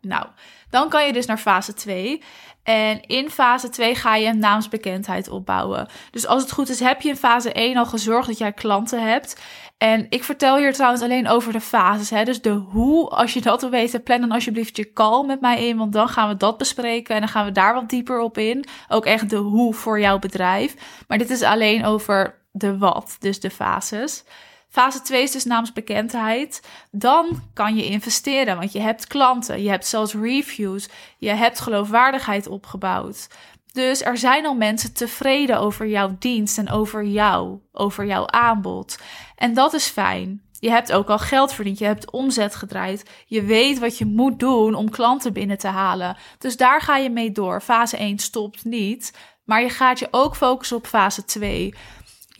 Nou, 0.00 0.26
dan 0.70 0.88
kan 0.88 1.06
je 1.06 1.12
dus 1.12 1.26
naar 1.26 1.38
fase 1.38 1.74
2. 1.74 2.22
En 2.70 3.00
in 3.06 3.30
fase 3.30 3.68
2 3.68 3.94
ga 3.94 4.16
je 4.16 4.32
naamsbekendheid 4.32 5.28
opbouwen. 5.28 5.88
Dus 6.10 6.26
als 6.26 6.42
het 6.42 6.52
goed 6.52 6.68
is, 6.68 6.80
heb 6.80 7.00
je 7.00 7.08
in 7.08 7.16
fase 7.16 7.52
1 7.52 7.76
al 7.76 7.86
gezorgd 7.86 8.28
dat 8.28 8.38
jij 8.38 8.52
klanten 8.52 9.02
hebt. 9.02 9.40
En 9.78 10.06
ik 10.08 10.24
vertel 10.24 10.56
hier 10.56 10.72
trouwens 10.72 11.02
alleen 11.02 11.28
over 11.28 11.52
de 11.52 11.60
fases. 11.60 12.10
Hè? 12.10 12.24
Dus 12.24 12.42
de 12.42 12.50
hoe, 12.50 13.08
als 13.08 13.32
je 13.32 13.40
dat 13.40 13.60
wil 13.60 13.70
weten, 13.70 14.02
plan 14.02 14.20
dan 14.20 14.30
alsjeblieft 14.30 14.76
je 14.76 14.92
call 14.92 15.26
met 15.26 15.40
mij 15.40 15.68
in. 15.68 15.76
Want 15.76 15.92
dan 15.92 16.08
gaan 16.08 16.28
we 16.28 16.36
dat 16.36 16.58
bespreken 16.58 17.14
en 17.14 17.20
dan 17.20 17.30
gaan 17.30 17.44
we 17.44 17.52
daar 17.52 17.74
wat 17.74 17.88
dieper 17.88 18.20
op 18.20 18.38
in. 18.38 18.64
Ook 18.88 19.04
echt 19.04 19.30
de 19.30 19.36
hoe 19.36 19.74
voor 19.74 20.00
jouw 20.00 20.18
bedrijf. 20.18 20.74
Maar 21.08 21.18
dit 21.18 21.30
is 21.30 21.42
alleen 21.42 21.84
over 21.84 22.34
de 22.52 22.78
wat, 22.78 23.16
dus 23.18 23.40
de 23.40 23.50
fases. 23.50 24.24
Fase 24.70 25.00
2 25.02 25.22
is 25.22 25.30
dus 25.30 25.44
naamsbekendheid. 25.44 26.62
Dan 26.90 27.42
kan 27.54 27.76
je 27.76 27.84
investeren, 27.84 28.56
want 28.56 28.72
je 28.72 28.80
hebt 28.80 29.06
klanten, 29.06 29.62
je 29.62 29.68
hebt 29.68 29.86
zelfs 29.86 30.14
reviews, 30.14 30.88
je 31.18 31.30
hebt 31.30 31.60
geloofwaardigheid 31.60 32.46
opgebouwd. 32.46 33.28
Dus 33.72 34.02
er 34.02 34.18
zijn 34.18 34.46
al 34.46 34.54
mensen 34.54 34.92
tevreden 34.92 35.58
over 35.58 35.86
jouw 35.86 36.16
dienst 36.18 36.58
en 36.58 36.70
over 36.70 37.04
jou, 37.04 37.58
over 37.72 38.06
jouw 38.06 38.26
aanbod. 38.26 38.98
En 39.36 39.54
dat 39.54 39.72
is 39.72 39.86
fijn. 39.86 40.42
Je 40.60 40.70
hebt 40.70 40.92
ook 40.92 41.08
al 41.08 41.18
geld 41.18 41.52
verdiend, 41.52 41.78
je 41.78 41.84
hebt 41.84 42.10
omzet 42.10 42.54
gedraaid. 42.54 43.10
Je 43.26 43.42
weet 43.42 43.78
wat 43.78 43.98
je 43.98 44.04
moet 44.04 44.38
doen 44.38 44.74
om 44.74 44.90
klanten 44.90 45.32
binnen 45.32 45.58
te 45.58 45.68
halen. 45.68 46.16
Dus 46.38 46.56
daar 46.56 46.80
ga 46.80 46.96
je 46.96 47.10
mee 47.10 47.32
door. 47.32 47.60
Fase 47.60 47.96
1 47.96 48.18
stopt 48.18 48.64
niet, 48.64 49.12
maar 49.44 49.62
je 49.62 49.68
gaat 49.68 49.98
je 49.98 50.08
ook 50.10 50.36
focussen 50.36 50.76
op 50.76 50.86
fase 50.86 51.24
2. 51.24 51.74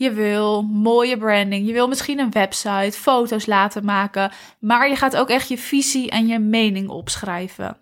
Je 0.01 0.11
wil 0.11 0.61
mooie 0.61 1.17
branding. 1.17 1.67
Je 1.67 1.73
wil 1.73 1.87
misschien 1.87 2.19
een 2.19 2.31
website, 2.31 2.91
foto's 2.91 3.45
laten 3.45 3.85
maken. 3.85 4.31
Maar 4.59 4.89
je 4.89 4.95
gaat 4.95 5.17
ook 5.17 5.29
echt 5.29 5.47
je 5.47 5.57
visie 5.57 6.09
en 6.09 6.27
je 6.27 6.39
mening 6.39 6.89
opschrijven. 6.89 7.77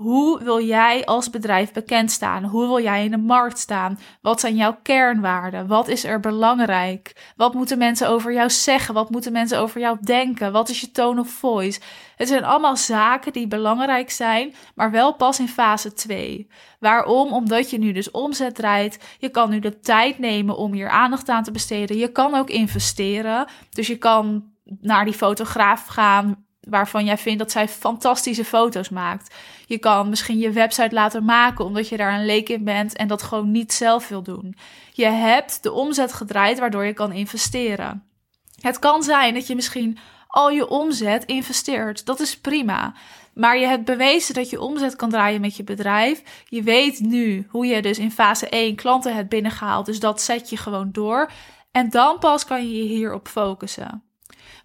Hoe 0.00 0.42
wil 0.42 0.64
jij 0.64 1.04
als 1.04 1.30
bedrijf 1.30 1.72
bekend 1.72 2.10
staan? 2.10 2.44
Hoe 2.44 2.66
wil 2.66 2.80
jij 2.80 3.04
in 3.04 3.10
de 3.10 3.16
markt 3.16 3.58
staan? 3.58 3.98
Wat 4.20 4.40
zijn 4.40 4.56
jouw 4.56 4.78
kernwaarden? 4.82 5.66
Wat 5.66 5.88
is 5.88 6.04
er 6.04 6.20
belangrijk? 6.20 7.32
Wat 7.36 7.54
moeten 7.54 7.78
mensen 7.78 8.08
over 8.08 8.32
jou 8.32 8.50
zeggen? 8.50 8.94
Wat 8.94 9.10
moeten 9.10 9.32
mensen 9.32 9.58
over 9.58 9.80
jou 9.80 9.98
denken? 10.00 10.52
Wat 10.52 10.68
is 10.68 10.80
je 10.80 10.90
tone 10.90 11.20
of 11.20 11.28
voice? 11.28 11.80
Het 12.16 12.28
zijn 12.28 12.44
allemaal 12.44 12.76
zaken 12.76 13.32
die 13.32 13.46
belangrijk 13.46 14.10
zijn, 14.10 14.54
maar 14.74 14.90
wel 14.90 15.14
pas 15.14 15.38
in 15.38 15.48
fase 15.48 15.92
2. 15.92 16.48
Waarom? 16.78 17.32
Omdat 17.32 17.70
je 17.70 17.78
nu 17.78 17.92
dus 17.92 18.10
omzet 18.10 18.54
draait. 18.54 19.16
Je 19.18 19.28
kan 19.28 19.50
nu 19.50 19.58
de 19.58 19.80
tijd 19.80 20.18
nemen 20.18 20.56
om 20.56 20.72
hier 20.72 20.88
aandacht 20.88 21.28
aan 21.28 21.42
te 21.42 21.50
besteden. 21.50 21.96
Je 21.96 22.12
kan 22.12 22.34
ook 22.34 22.50
investeren. 22.50 23.46
Dus 23.70 23.86
je 23.86 23.98
kan 23.98 24.44
naar 24.80 25.04
die 25.04 25.14
fotograaf 25.14 25.86
gaan 25.86 26.44
waarvan 26.60 27.04
jij 27.04 27.18
vindt 27.18 27.38
dat 27.38 27.50
zij 27.50 27.68
fantastische 27.68 28.44
foto's 28.44 28.88
maakt. 28.88 29.34
Je 29.70 29.78
kan 29.78 30.08
misschien 30.08 30.38
je 30.38 30.50
website 30.50 30.94
laten 30.94 31.24
maken 31.24 31.64
omdat 31.64 31.88
je 31.88 31.96
daar 31.96 32.14
een 32.14 32.24
leek 32.24 32.48
in 32.48 32.64
bent 32.64 32.96
en 32.96 33.08
dat 33.08 33.22
gewoon 33.22 33.50
niet 33.50 33.72
zelf 33.72 34.08
wil 34.08 34.22
doen. 34.22 34.56
Je 34.92 35.06
hebt 35.06 35.62
de 35.62 35.72
omzet 35.72 36.12
gedraaid 36.12 36.58
waardoor 36.58 36.84
je 36.84 36.92
kan 36.92 37.12
investeren. 37.12 38.04
Het 38.60 38.78
kan 38.78 39.02
zijn 39.02 39.34
dat 39.34 39.46
je 39.46 39.54
misschien 39.54 39.98
al 40.26 40.50
je 40.50 40.68
omzet 40.68 41.24
investeert. 41.24 42.06
Dat 42.06 42.20
is 42.20 42.40
prima. 42.40 42.94
Maar 43.34 43.58
je 43.58 43.66
hebt 43.66 43.84
bewezen 43.84 44.34
dat 44.34 44.50
je 44.50 44.60
omzet 44.60 44.96
kan 44.96 45.10
draaien 45.10 45.40
met 45.40 45.56
je 45.56 45.64
bedrijf. 45.64 46.22
Je 46.48 46.62
weet 46.62 47.00
nu 47.00 47.46
hoe 47.48 47.66
je 47.66 47.82
dus 47.82 47.98
in 47.98 48.12
fase 48.12 48.48
1 48.48 48.76
klanten 48.76 49.14
hebt 49.14 49.28
binnengehaald. 49.28 49.86
Dus 49.86 50.00
dat 50.00 50.22
zet 50.22 50.50
je 50.50 50.56
gewoon 50.56 50.92
door. 50.92 51.30
En 51.72 51.90
dan 51.90 52.18
pas 52.18 52.44
kan 52.44 52.68
je 52.68 52.76
je 52.76 52.88
hierop 52.88 53.28
focussen. 53.28 54.09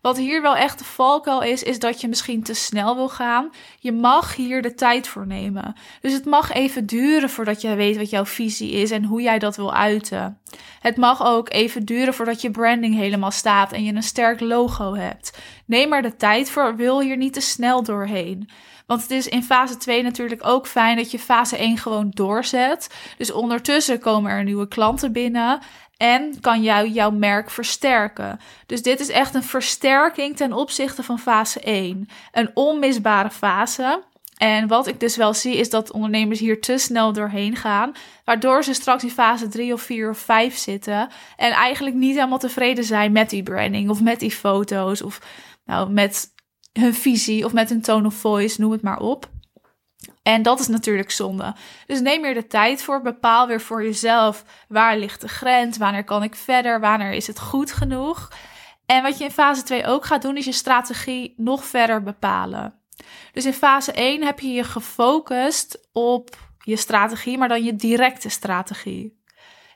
Wat 0.01 0.17
hier 0.17 0.41
wel 0.41 0.55
echt 0.55 0.79
de 0.79 0.85
valkuil 0.85 1.41
is, 1.41 1.63
is 1.63 1.79
dat 1.79 2.01
je 2.01 2.07
misschien 2.07 2.43
te 2.43 2.53
snel 2.53 2.95
wil 2.95 3.09
gaan. 3.09 3.49
Je 3.79 3.91
mag 3.91 4.35
hier 4.35 4.61
de 4.61 4.73
tijd 4.73 5.07
voor 5.07 5.27
nemen. 5.27 5.75
Dus 6.01 6.13
het 6.13 6.25
mag 6.25 6.51
even 6.51 6.85
duren 6.85 7.29
voordat 7.29 7.61
je 7.61 7.75
weet 7.75 7.97
wat 7.97 8.09
jouw 8.09 8.25
visie 8.25 8.71
is 8.71 8.91
en 8.91 9.03
hoe 9.03 9.21
jij 9.21 9.39
dat 9.39 9.55
wil 9.55 9.73
uiten. 9.73 10.39
Het 10.79 10.97
mag 10.97 11.25
ook 11.25 11.49
even 11.49 11.85
duren 11.85 12.13
voordat 12.13 12.41
je 12.41 12.51
branding 12.51 12.95
helemaal 12.95 13.31
staat 13.31 13.71
en 13.71 13.83
je 13.83 13.93
een 13.93 14.03
sterk 14.03 14.39
logo 14.39 14.95
hebt. 14.95 15.37
Neem 15.65 15.93
er 15.93 16.01
de 16.01 16.15
tijd 16.15 16.49
voor, 16.49 16.75
wil 16.75 17.01
hier 17.01 17.17
niet 17.17 17.33
te 17.33 17.41
snel 17.41 17.83
doorheen. 17.83 18.49
Want 18.85 19.01
het 19.01 19.11
is 19.11 19.27
in 19.27 19.43
fase 19.43 19.77
2 19.77 20.03
natuurlijk 20.03 20.45
ook 20.47 20.67
fijn 20.67 20.97
dat 20.97 21.11
je 21.11 21.19
fase 21.19 21.57
1 21.57 21.77
gewoon 21.77 22.09
doorzet. 22.09 22.95
Dus 23.17 23.31
ondertussen 23.31 23.99
komen 23.99 24.31
er 24.31 24.43
nieuwe 24.43 24.67
klanten 24.67 25.11
binnen. 25.11 25.59
En 25.97 26.39
kan 26.41 26.61
jou 26.61 26.87
jouw 26.89 27.11
merk 27.11 27.49
versterken. 27.49 28.39
Dus 28.65 28.81
dit 28.81 28.99
is 28.99 29.09
echt 29.09 29.35
een 29.35 29.43
versterking 29.43 30.35
ten 30.35 30.53
opzichte 30.53 31.03
van 31.03 31.19
fase 31.19 31.59
1. 31.59 32.07
Een 32.31 32.51
onmisbare 32.53 33.29
fase. 33.29 34.03
En 34.37 34.67
wat 34.67 34.87
ik 34.87 34.99
dus 34.99 35.15
wel 35.15 35.33
zie 35.33 35.57
is 35.57 35.69
dat 35.69 35.91
ondernemers 35.91 36.39
hier 36.39 36.61
te 36.61 36.77
snel 36.77 37.13
doorheen 37.13 37.55
gaan, 37.55 37.91
waardoor 38.23 38.63
ze 38.63 38.73
straks 38.73 39.03
in 39.03 39.09
fase 39.09 39.47
3 39.47 39.73
of 39.73 39.81
4 39.81 40.09
of 40.09 40.17
5 40.17 40.57
zitten 40.57 41.09
en 41.35 41.51
eigenlijk 41.51 41.95
niet 41.95 42.15
helemaal 42.15 42.37
tevreden 42.37 42.83
zijn 42.83 43.11
met 43.11 43.29
die 43.29 43.43
branding 43.43 43.89
of 43.89 44.01
met 44.01 44.19
die 44.19 44.31
foto's 44.31 45.01
of 45.01 45.21
nou, 45.65 45.89
met 45.89 46.33
hun 46.73 46.93
visie 46.93 47.45
of 47.45 47.53
met 47.53 47.69
hun 47.69 47.81
tone 47.81 48.07
of 48.07 48.13
voice, 48.13 48.61
noem 48.61 48.71
het 48.71 48.81
maar 48.81 48.99
op. 48.99 49.29
En 50.25 50.41
dat 50.41 50.59
is 50.59 50.67
natuurlijk 50.67 51.11
zonde. 51.11 51.55
Dus 51.85 52.01
neem 52.01 52.23
er 52.23 52.33
de 52.33 52.47
tijd 52.47 52.83
voor. 52.83 53.01
Bepaal 53.01 53.47
weer 53.47 53.61
voor 53.61 53.83
jezelf 53.83 54.43
waar 54.67 54.97
ligt 54.97 55.21
de 55.21 55.27
grens, 55.27 55.77
wanneer 55.77 56.03
kan 56.03 56.23
ik 56.23 56.35
verder, 56.35 56.79
wanneer 56.79 57.11
is 57.11 57.27
het 57.27 57.39
goed 57.39 57.71
genoeg. 57.71 58.31
En 58.85 59.03
wat 59.03 59.17
je 59.17 59.23
in 59.23 59.31
fase 59.31 59.63
2 59.63 59.85
ook 59.85 60.05
gaat 60.05 60.21
doen, 60.21 60.37
is 60.37 60.45
je 60.45 60.51
strategie 60.51 61.33
nog 61.37 61.65
verder 61.65 62.03
bepalen. 62.03 62.73
Dus 63.31 63.45
in 63.45 63.53
fase 63.53 63.91
1 63.91 64.23
heb 64.23 64.39
je 64.39 64.51
je 64.51 64.63
gefocust 64.63 65.89
op 65.93 66.37
je 66.59 66.75
strategie, 66.75 67.37
maar 67.37 67.49
dan 67.49 67.63
je 67.63 67.75
directe 67.75 68.29
strategie. 68.29 69.23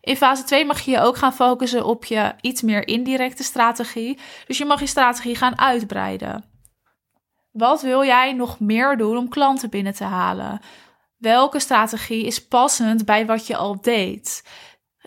In 0.02 0.18
fase 0.18 0.44
2 0.44 0.66
mag 0.66 0.80
je 0.80 0.92
je 0.92 1.00
ook 1.00 1.18
gaan 1.18 1.34
focussen 1.34 1.86
op 1.86 2.06
je 2.06 2.34
iets 2.42 2.62
meer 2.62 2.88
indirecte 2.88 3.44
strategie. 3.44 4.20
Dus 4.48 4.58
je 4.58 4.66
mag 4.66 4.80
je 4.80 4.88
strategie 4.88 5.36
gaan 5.36 5.60
uitbreiden. 5.60 6.49
Wat 7.52 7.82
wil 7.82 8.04
jij 8.04 8.34
nog 8.34 8.60
meer 8.60 8.98
doen 8.98 9.18
om 9.18 9.30
klanten 9.30 9.70
binnen 9.70 9.94
te 9.94 10.04
halen? 10.04 10.60
Welke 11.18 11.60
strategie 11.60 12.26
is 12.26 12.48
passend 12.48 13.06
bij 13.06 13.26
wat 13.26 13.48
je 13.48 13.56
al 13.56 13.82
deed? 13.82 14.44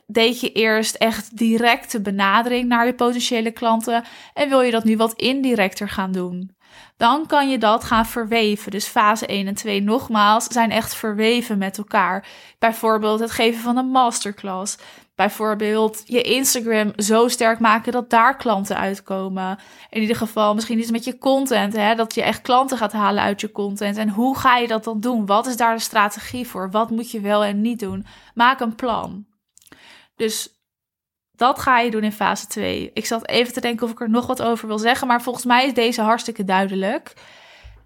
Deed 0.07 0.41
je 0.41 0.53
eerst 0.53 0.95
echt 0.95 1.37
directe 1.37 2.01
benadering 2.01 2.69
naar 2.69 2.87
je 2.87 2.95
potentiële 2.95 3.51
klanten 3.51 4.05
en 4.35 4.49
wil 4.49 4.61
je 4.61 4.71
dat 4.71 4.85
nu 4.85 4.97
wat 4.97 5.13
indirecter 5.13 5.89
gaan 5.89 6.13
doen? 6.13 6.57
Dan 6.97 7.27
kan 7.27 7.51
je 7.51 7.59
dat 7.59 7.85
gaan 7.85 8.07
verweven. 8.07 8.71
Dus 8.71 8.87
fase 8.87 9.27
1 9.27 9.47
en 9.47 9.55
2 9.55 9.83
nogmaals 9.83 10.45
zijn 10.45 10.71
echt 10.71 10.95
verweven 10.95 11.59
met 11.59 11.79
elkaar. 11.79 12.27
Bijvoorbeeld 12.59 13.21
het 13.21 13.31
geven 13.31 13.61
van 13.63 13.77
een 13.77 13.91
masterclass. 13.91 14.79
Bijvoorbeeld 15.26 16.02
je 16.05 16.23
Instagram 16.23 16.93
zo 16.97 17.29
sterk 17.29 17.59
maken 17.59 17.93
dat 17.93 18.11
daar 18.11 18.37
klanten 18.37 18.76
uitkomen. 18.76 19.59
In 19.91 20.00
ieder 20.00 20.17
geval 20.17 20.55
misschien 20.55 20.79
iets 20.79 20.91
met 20.91 21.05
je 21.05 21.19
content, 21.19 21.76
hè? 21.76 21.95
dat 21.95 22.14
je 22.14 22.23
echt 22.23 22.43
klanten 22.43 22.79
gaat 22.79 22.93
halen 22.93 23.23
uit 23.23 23.41
je 23.41 23.52
content. 23.52 23.97
En 23.97 24.09
hoe 24.09 24.38
ga 24.38 24.57
je 24.57 24.67
dat 24.67 24.85
dan 24.85 25.00
doen? 25.00 25.26
Wat 25.26 25.47
is 25.47 25.57
daar 25.57 25.75
de 25.75 25.81
strategie 25.81 26.47
voor? 26.47 26.71
Wat 26.71 26.91
moet 26.91 27.11
je 27.11 27.21
wel 27.21 27.45
en 27.45 27.61
niet 27.61 27.79
doen? 27.79 28.07
Maak 28.35 28.61
een 28.61 28.75
plan. 28.75 29.26
Dus 30.17 30.49
dat 31.33 31.59
ga 31.59 31.79
je 31.81 31.91
doen 31.91 32.05
in 32.05 32.12
fase 32.12 32.47
2. 32.47 32.91
Ik 32.95 33.07
zat 33.07 33.29
even 33.29 33.52
te 33.52 33.61
denken 33.61 33.87
of 33.87 33.93
ik 33.93 34.00
er 34.00 34.11
nog 34.11 34.26
wat 34.26 34.43
over 34.43 34.69
wil 34.69 34.79
zeggen, 34.79 35.07
maar 35.07 35.23
volgens 35.23 35.45
mij 35.45 35.67
is 35.67 35.75
deze 35.75 36.02
hartstikke 36.02 36.45
duidelijk. 36.45 37.14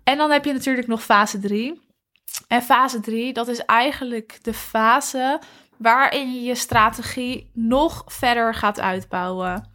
En 0.05 0.17
dan 0.17 0.31
heb 0.31 0.45
je 0.45 0.53
natuurlijk 0.53 0.87
nog 0.87 1.03
fase 1.03 1.39
3. 1.39 1.85
En 2.49 2.63
fase 2.63 3.01
3, 3.01 3.33
dat 3.33 3.49
is 3.49 3.65
eigenlijk 3.65 4.39
de 4.43 4.55
fase 4.55 5.41
waarin 5.79 6.33
je 6.33 6.43
je 6.43 6.55
strategie 6.55 7.51
nog 7.55 8.05
verder 8.07 8.55
gaat 8.55 8.81
uitbouwen. 8.81 9.71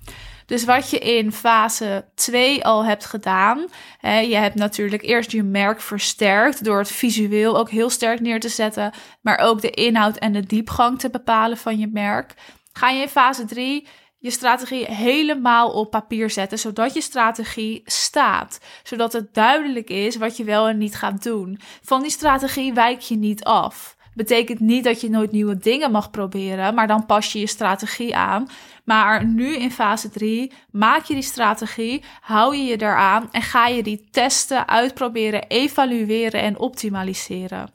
Dus 0.45 0.65
wat 0.65 0.89
je 0.89 0.99
in 0.99 1.31
fase 1.31 2.05
2 2.15 2.65
al 2.65 2.85
hebt 2.85 3.05
gedaan, 3.05 3.65
hè, 3.97 4.19
je 4.19 4.35
hebt 4.35 4.55
natuurlijk 4.55 5.03
eerst 5.03 5.31
je 5.31 5.43
merk 5.43 5.81
versterkt 5.81 6.63
door 6.63 6.77
het 6.77 6.91
visueel 6.91 7.57
ook 7.57 7.69
heel 7.69 7.89
sterk 7.89 8.19
neer 8.19 8.39
te 8.39 8.49
zetten, 8.49 8.91
maar 9.21 9.37
ook 9.37 9.61
de 9.61 9.69
inhoud 9.69 10.17
en 10.17 10.33
de 10.33 10.45
diepgang 10.45 10.99
te 10.99 11.09
bepalen 11.09 11.57
van 11.57 11.79
je 11.79 11.87
merk. 11.87 12.33
Ga 12.73 12.89
je 12.89 13.01
in 13.01 13.07
fase 13.07 13.45
3 13.45 13.87
je 14.21 14.31
strategie 14.31 14.85
helemaal 14.85 15.71
op 15.71 15.91
papier 15.91 16.29
zetten, 16.29 16.59
zodat 16.59 16.93
je 16.93 17.01
strategie 17.01 17.81
staat. 17.85 18.59
Zodat 18.83 19.13
het 19.13 19.33
duidelijk 19.33 19.89
is 19.89 20.15
wat 20.15 20.37
je 20.37 20.43
wel 20.43 20.67
en 20.67 20.77
niet 20.77 20.95
gaat 20.95 21.23
doen. 21.23 21.59
Van 21.81 22.01
die 22.01 22.11
strategie 22.11 22.73
wijk 22.73 22.99
je 22.99 23.15
niet 23.15 23.43
af. 23.43 23.95
Betekent 24.13 24.59
niet 24.59 24.83
dat 24.83 25.01
je 25.01 25.09
nooit 25.09 25.31
nieuwe 25.31 25.57
dingen 25.57 25.91
mag 25.91 26.11
proberen, 26.11 26.73
maar 26.73 26.87
dan 26.87 27.05
pas 27.05 27.31
je 27.31 27.39
je 27.39 27.47
strategie 27.47 28.15
aan. 28.15 28.47
Maar 28.83 29.25
nu 29.25 29.55
in 29.55 29.71
fase 29.71 30.09
3 30.09 30.51
maak 30.71 31.03
je 31.03 31.13
die 31.13 31.23
strategie, 31.23 32.03
hou 32.21 32.55
je 32.55 32.63
je 32.63 32.77
daaraan 32.77 33.29
en 33.31 33.41
ga 33.41 33.67
je 33.67 33.83
die 33.83 34.07
testen, 34.11 34.67
uitproberen, 34.67 35.47
evalueren 35.47 36.41
en 36.41 36.59
optimaliseren. 36.59 37.71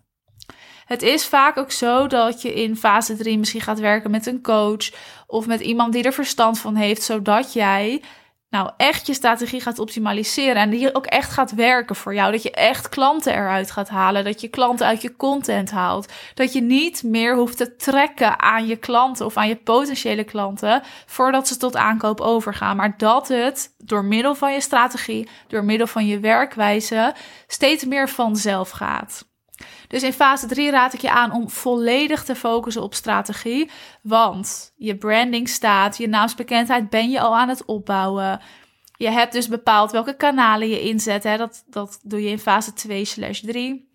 Het 0.87 1.02
is 1.02 1.26
vaak 1.26 1.57
ook 1.57 1.71
zo 1.71 2.07
dat 2.07 2.43
je 2.43 2.55
in 2.55 2.76
fase 2.76 3.16
3 3.16 3.38
misschien 3.38 3.61
gaat 3.61 3.81
werken 3.81 4.11
met 4.11 4.26
een 4.26 4.43
coach 4.43 4.93
of 5.26 5.47
met 5.47 5.61
iemand 5.61 5.93
die 5.93 6.02
er 6.02 6.12
verstand 6.12 6.59
van 6.59 6.75
heeft, 6.75 7.02
zodat 7.02 7.52
jij 7.52 8.02
nou 8.50 8.71
echt 8.76 9.07
je 9.07 9.15
strategie 9.15 9.61
gaat 9.61 9.79
optimaliseren 9.79 10.57
en 10.57 10.71
die 10.71 10.95
ook 10.95 11.07
echt 11.07 11.31
gaat 11.31 11.55
werken 11.55 11.97
voor 11.97 12.15
jou. 12.15 12.33
Dat 12.33 12.43
je 12.43 12.50
echt 12.50 12.88
klanten 12.88 13.35
eruit 13.35 13.71
gaat 13.71 13.88
halen, 13.88 14.25
dat 14.25 14.41
je 14.41 14.49
klanten 14.49 14.87
uit 14.87 15.03
je 15.03 15.17
content 15.17 15.71
haalt. 15.71 16.12
Dat 16.35 16.53
je 16.53 16.62
niet 16.62 17.03
meer 17.03 17.37
hoeft 17.37 17.57
te 17.57 17.76
trekken 17.76 18.41
aan 18.41 18.67
je 18.67 18.76
klanten 18.76 19.26
of 19.26 19.37
aan 19.37 19.49
je 19.49 19.57
potentiële 19.57 20.25
klanten 20.25 20.83
voordat 21.07 21.49
ze 21.49 21.57
tot 21.57 21.76
aankoop 21.76 22.21
overgaan. 22.21 22.76
Maar 22.76 22.95
dat 22.97 23.29
het 23.29 23.75
door 23.79 24.05
middel 24.05 24.35
van 24.35 24.53
je 24.53 24.61
strategie, 24.61 25.29
door 25.49 25.65
middel 25.65 25.87
van 25.87 26.07
je 26.07 26.21
werkwijze 26.21 27.15
steeds 27.47 27.85
meer 27.85 28.09
vanzelf 28.09 28.71
gaat. 28.71 29.35
Dus 29.88 30.02
in 30.02 30.12
fase 30.12 30.47
3 30.47 30.71
raad 30.71 30.93
ik 30.93 31.00
je 31.00 31.11
aan 31.11 31.33
om 31.33 31.50
volledig 31.50 32.25
te 32.25 32.35
focussen 32.35 32.83
op 32.83 32.95
strategie. 32.95 33.71
Want 34.02 34.73
je 34.76 34.97
branding 34.97 35.49
staat, 35.49 35.99
je 35.99 36.09
naamsbekendheid 36.09 36.90
ben 36.90 37.11
je 37.11 37.21
al 37.21 37.37
aan 37.37 37.49
het 37.49 37.64
opbouwen. 37.64 38.40
Je 38.97 39.11
hebt 39.11 39.33
dus 39.33 39.49
bepaald 39.49 39.90
welke 39.90 40.16
kanalen 40.16 40.69
je 40.69 40.81
inzet. 40.81 41.23
Hè? 41.23 41.37
Dat, 41.37 41.64
dat 41.66 42.00
doe 42.02 42.23
je 42.23 42.28
in 42.28 42.38
fase 42.38 42.73
2 42.73 43.05
slash 43.05 43.40
3. 43.40 43.88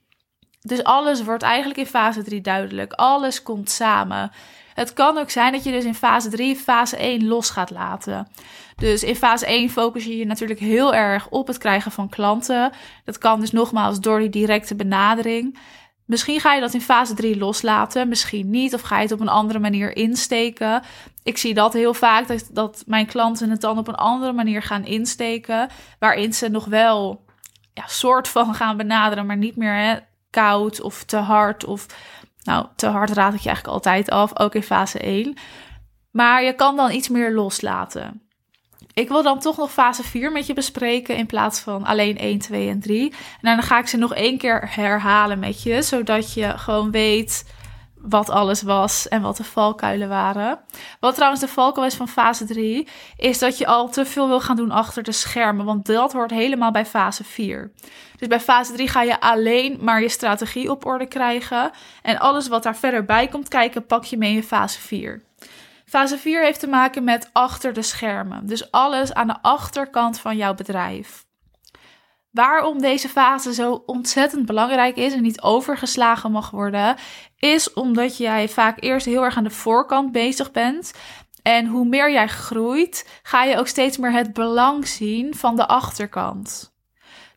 Dus 0.62 0.84
alles 0.84 1.24
wordt 1.24 1.44
eigenlijk 1.44 1.80
in 1.80 1.86
fase 1.86 2.24
3 2.24 2.42
duidelijk. 2.42 2.94
Alles 2.94 3.44
komt 3.44 3.70
samen. 3.70 4.32
Het 4.74 4.94
kan 4.94 5.18
ook 5.18 5.30
zijn 5.30 5.52
dat 5.52 5.64
je 5.64 5.72
dus 5.72 5.86
in 5.86 5.96
fase 5.96 6.30
3 6.30 6.56
fase 6.56 6.98
1 6.98 7.28
los 7.28 7.50
gaat 7.50 7.70
laten. 7.70 8.28
Dus 8.76 9.04
in 9.04 9.16
fase 9.16 9.46
1 9.46 9.70
focus 9.70 10.06
je 10.06 10.18
je 10.18 10.26
natuurlijk 10.26 10.60
heel 10.60 10.94
erg 10.94 11.30
op 11.30 11.48
het 11.48 11.58
krijgen 11.58 11.92
van 11.92 12.10
klanten. 12.10 12.72
Dat 13.06 13.18
kan 13.18 13.40
dus 13.40 13.52
nogmaals 13.52 14.00
door 14.00 14.20
die 14.20 14.30
directe 14.30 14.76
benadering. 14.76 15.58
Misschien 16.12 16.40
ga 16.40 16.54
je 16.54 16.62
dat 16.62 16.74
in 16.74 16.82
fase 16.82 17.14
3 17.14 17.38
loslaten, 17.38 18.08
misschien 18.08 18.50
niet, 18.50 18.74
of 18.74 18.82
ga 18.82 18.96
je 18.96 19.02
het 19.02 19.12
op 19.12 19.20
een 19.20 19.30
andere 19.30 19.60
manier 19.60 19.96
insteken. 19.96 20.82
Ik 21.24 21.38
zie 21.38 21.54
dat 21.54 21.74
heel 21.74 21.94
vaak, 21.94 22.28
dat, 22.28 22.50
dat 22.52 22.84
mijn 22.88 23.06
klanten 23.06 23.50
het 23.50 23.62
dan 23.62 23.78
op 23.78 23.88
een 23.88 23.96
andere 23.96 24.34
manier 24.34 24.62
gaan 24.62 24.86
insteken, 24.86 25.70
waarin 26.00 26.34
ze 26.34 26.50
nog 26.50 26.66
wel 26.66 27.26
ja, 27.74 27.84
soort 27.88 28.28
van 28.28 28.56
gaan 28.56 28.78
benaderen, 28.78 29.26
maar 29.26 29.38
niet 29.38 29.56
meer 29.56 29.76
hè, 29.76 29.98
koud 30.30 30.82
of 30.82 31.04
te 31.04 31.18
hard. 31.18 31.66
Of 31.66 31.86
nou, 32.44 32.66
te 32.76 32.88
hard 32.88 33.10
raad 33.10 33.34
ik 33.34 33.40
je 33.40 33.50
eigenlijk 33.50 33.76
altijd 33.78 34.10
af, 34.10 34.40
ook 34.40 34.56
in 34.56 34.64
fase 34.64 35.00
1. 35.00 35.38
Maar 36.12 36.44
je 36.44 36.54
kan 36.54 36.76
dan 36.76 36.92
iets 36.92 37.10
meer 37.10 37.34
loslaten. 37.34 38.22
Ik 38.94 39.08
wil 39.08 39.24
dan 39.24 39.40
toch 39.40 39.58
nog 39.58 39.72
fase 39.72 40.04
4 40.04 40.32
met 40.32 40.48
je 40.48 40.54
bespreken 40.54 41.16
in 41.16 41.26
plaats 41.26 41.60
van 41.60 41.86
alleen 41.86 42.18
1, 42.18 42.40
2 42.40 42.70
en 42.70 42.80
3. 42.80 43.10
En 43.12 43.56
dan 43.56 43.62
ga 43.62 43.80
ik 43.80 43.88
ze 43.88 43.98
nog 43.98 44.14
één 44.14 44.38
keer 44.38 44.70
herhalen 44.76 45.40
met 45.40 45.64
je, 45.64 45.82
zodat 45.82 46.34
je 46.34 46.58
gewoon 46.58 46.92
weet 46.92 47.44
wat 48.02 48.30
alles 48.30 48.62
was 48.62 49.08
en 49.08 49.22
wat 49.22 49.38
de 49.38 49.44
valkuilen 49.44 50.10
waren. 50.10 50.60
Wat 51.00 51.16
trouwens 51.16 51.42
de 51.42 51.48
valkuil 51.48 51.86
is 51.86 51.96
van 51.96 52.08
fase 52.08 52.46
3, 52.46 52.88
is 53.18 53.40
dat 53.40 53.58
je 53.58 53.66
al 53.66 53.90
te 53.90 54.06
veel 54.06 54.28
wil 54.28 54.42
gaan 54.42 54.56
doen 54.56 54.72
achter 54.72 55.04
de 55.04 55.12
schermen, 55.12 55.66
want 55.66 55.86
dat 55.86 56.14
hoort 56.14 56.32
helemaal 56.32 56.72
bij 56.72 56.86
fase 56.86 57.24
4. 57.24 57.72
Dus 58.18 58.28
bij 58.28 58.40
fase 58.40 58.74
3 58.74 58.88
ga 58.88 59.02
je 59.02 59.20
alleen 59.20 59.78
maar 59.82 60.02
je 60.02 60.10
strategie 60.10 60.72
op 60.72 60.86
orde 60.86 61.06
krijgen 61.06 61.72
en 62.02 62.20
alles 62.20 62.48
wat 62.48 62.64
daar 62.64 62.78
verder 62.78 63.06
bij 63.06 63.28
komt 63.28 63.48
kijken, 63.48 63.86
pak 63.86 64.04
je 64.04 64.18
mee 64.18 64.36
in 64.36 64.44
fase 64.44 64.80
4. 64.80 65.22
Fase 65.92 66.18
4 66.18 66.44
heeft 66.44 66.60
te 66.60 66.68
maken 66.68 67.04
met 67.04 67.30
achter 67.34 67.74
de 67.74 67.82
schermen. 67.82 68.46
Dus 68.46 68.72
alles 68.72 69.14
aan 69.14 69.28
de 69.28 69.42
achterkant 69.42 70.20
van 70.20 70.38
jouw 70.38 70.54
bedrijf. 70.54 71.26
Waarom 72.30 72.82
deze 72.82 73.10
fase 73.10 73.54
zo 73.54 73.84
ontzettend 73.86 74.46
belangrijk 74.46 74.96
is 74.96 75.14
en 75.14 75.22
niet 75.22 75.42
overgeslagen 75.42 76.32
mag 76.32 76.50
worden, 76.50 76.96
is 77.38 77.74
omdat 77.74 78.18
jij 78.18 78.50
vaak 78.50 78.82
eerst 78.82 79.06
heel 79.06 79.24
erg 79.24 79.38
aan 79.38 79.44
de 79.44 79.50
voorkant 79.50 80.12
bezig 80.12 80.52
bent. 80.52 80.94
En 81.42 81.66
hoe 81.66 81.86
meer 81.86 82.12
jij 82.12 82.28
groeit, 82.28 83.20
ga 83.24 83.44
je 83.44 83.58
ook 83.58 83.68
steeds 83.68 83.98
meer 83.98 84.12
het 84.12 84.34
belang 84.34 84.88
zien 84.88 85.36
van 85.36 85.56
de 85.56 85.68
achterkant. 85.68 86.74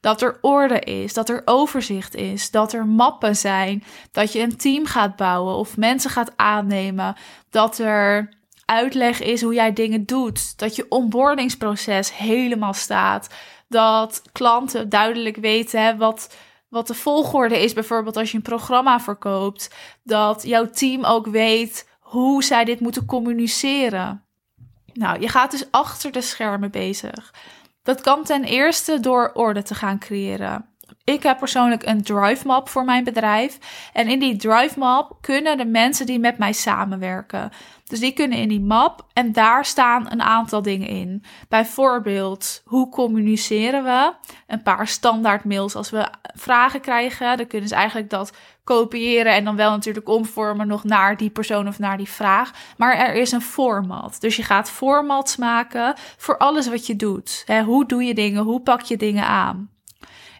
Dat 0.00 0.22
er 0.22 0.38
orde 0.40 0.78
is, 0.78 1.14
dat 1.14 1.28
er 1.28 1.42
overzicht 1.44 2.14
is, 2.14 2.50
dat 2.50 2.72
er 2.72 2.86
mappen 2.86 3.36
zijn, 3.36 3.84
dat 4.12 4.32
je 4.32 4.40
een 4.40 4.56
team 4.56 4.86
gaat 4.86 5.16
bouwen 5.16 5.54
of 5.54 5.76
mensen 5.76 6.10
gaat 6.10 6.32
aannemen, 6.36 7.16
dat 7.50 7.78
er 7.78 8.42
uitleg 8.66 9.22
is 9.22 9.42
hoe 9.42 9.54
jij 9.54 9.72
dingen 9.72 10.04
doet, 10.04 10.58
dat 10.58 10.76
je 10.76 10.86
onboardingsproces 10.88 12.16
helemaal 12.16 12.74
staat, 12.74 13.28
dat 13.68 14.22
klanten 14.32 14.88
duidelijk 14.88 15.36
weten 15.36 15.98
wat, 15.98 16.36
wat 16.68 16.86
de 16.86 16.94
volgorde 16.94 17.62
is, 17.62 17.72
bijvoorbeeld 17.72 18.16
als 18.16 18.30
je 18.30 18.36
een 18.36 18.42
programma 18.42 19.00
verkoopt, 19.00 19.74
dat 20.02 20.42
jouw 20.42 20.70
team 20.70 21.04
ook 21.04 21.26
weet 21.26 21.88
hoe 22.00 22.44
zij 22.44 22.64
dit 22.64 22.80
moeten 22.80 23.04
communiceren. 23.04 24.24
Nou, 24.92 25.20
je 25.20 25.28
gaat 25.28 25.50
dus 25.50 25.70
achter 25.70 26.12
de 26.12 26.20
schermen 26.20 26.70
bezig. 26.70 27.34
Dat 27.82 28.00
kan 28.00 28.24
ten 28.24 28.44
eerste 28.44 29.00
door 29.00 29.30
orde 29.34 29.62
te 29.62 29.74
gaan 29.74 29.98
creëren. 29.98 30.73
Ik 31.04 31.22
heb 31.22 31.38
persoonlijk 31.38 31.86
een 31.86 32.02
drive 32.02 32.46
map 32.46 32.68
voor 32.68 32.84
mijn 32.84 33.04
bedrijf. 33.04 33.58
En 33.92 34.08
in 34.08 34.18
die 34.18 34.36
drive 34.36 34.78
map 34.78 35.16
kunnen 35.20 35.56
de 35.56 35.64
mensen 35.64 36.06
die 36.06 36.18
met 36.18 36.38
mij 36.38 36.52
samenwerken. 36.52 37.50
Dus 37.84 38.00
die 38.00 38.12
kunnen 38.12 38.38
in 38.38 38.48
die 38.48 38.60
map 38.60 39.06
en 39.12 39.32
daar 39.32 39.64
staan 39.64 40.10
een 40.10 40.22
aantal 40.22 40.62
dingen 40.62 40.88
in. 40.88 41.24
Bijvoorbeeld, 41.48 42.62
hoe 42.64 42.88
communiceren 42.88 43.84
we? 43.84 44.12
Een 44.46 44.62
paar 44.62 44.88
standaard 44.88 45.44
mails 45.44 45.74
als 45.74 45.90
we 45.90 46.08
vragen 46.34 46.80
krijgen. 46.80 47.36
Dan 47.36 47.46
kunnen 47.46 47.68
ze 47.68 47.74
eigenlijk 47.74 48.10
dat 48.10 48.32
kopiëren 48.64 49.34
en 49.34 49.44
dan 49.44 49.56
wel 49.56 49.70
natuurlijk 49.70 50.08
omvormen 50.08 50.66
nog 50.66 50.84
naar 50.84 51.16
die 51.16 51.30
persoon 51.30 51.68
of 51.68 51.78
naar 51.78 51.96
die 51.96 52.08
vraag. 52.08 52.50
Maar 52.76 52.96
er 52.96 53.14
is 53.14 53.32
een 53.32 53.42
format. 53.42 54.16
Dus 54.20 54.36
je 54.36 54.42
gaat 54.42 54.70
formats 54.70 55.36
maken 55.36 55.94
voor 56.16 56.38
alles 56.38 56.68
wat 56.68 56.86
je 56.86 56.96
doet. 56.96 57.44
hoe 57.64 57.86
doe 57.86 58.04
je 58.04 58.14
dingen? 58.14 58.42
Hoe 58.42 58.60
pak 58.60 58.80
je 58.80 58.96
dingen 58.96 59.26
aan? 59.26 59.73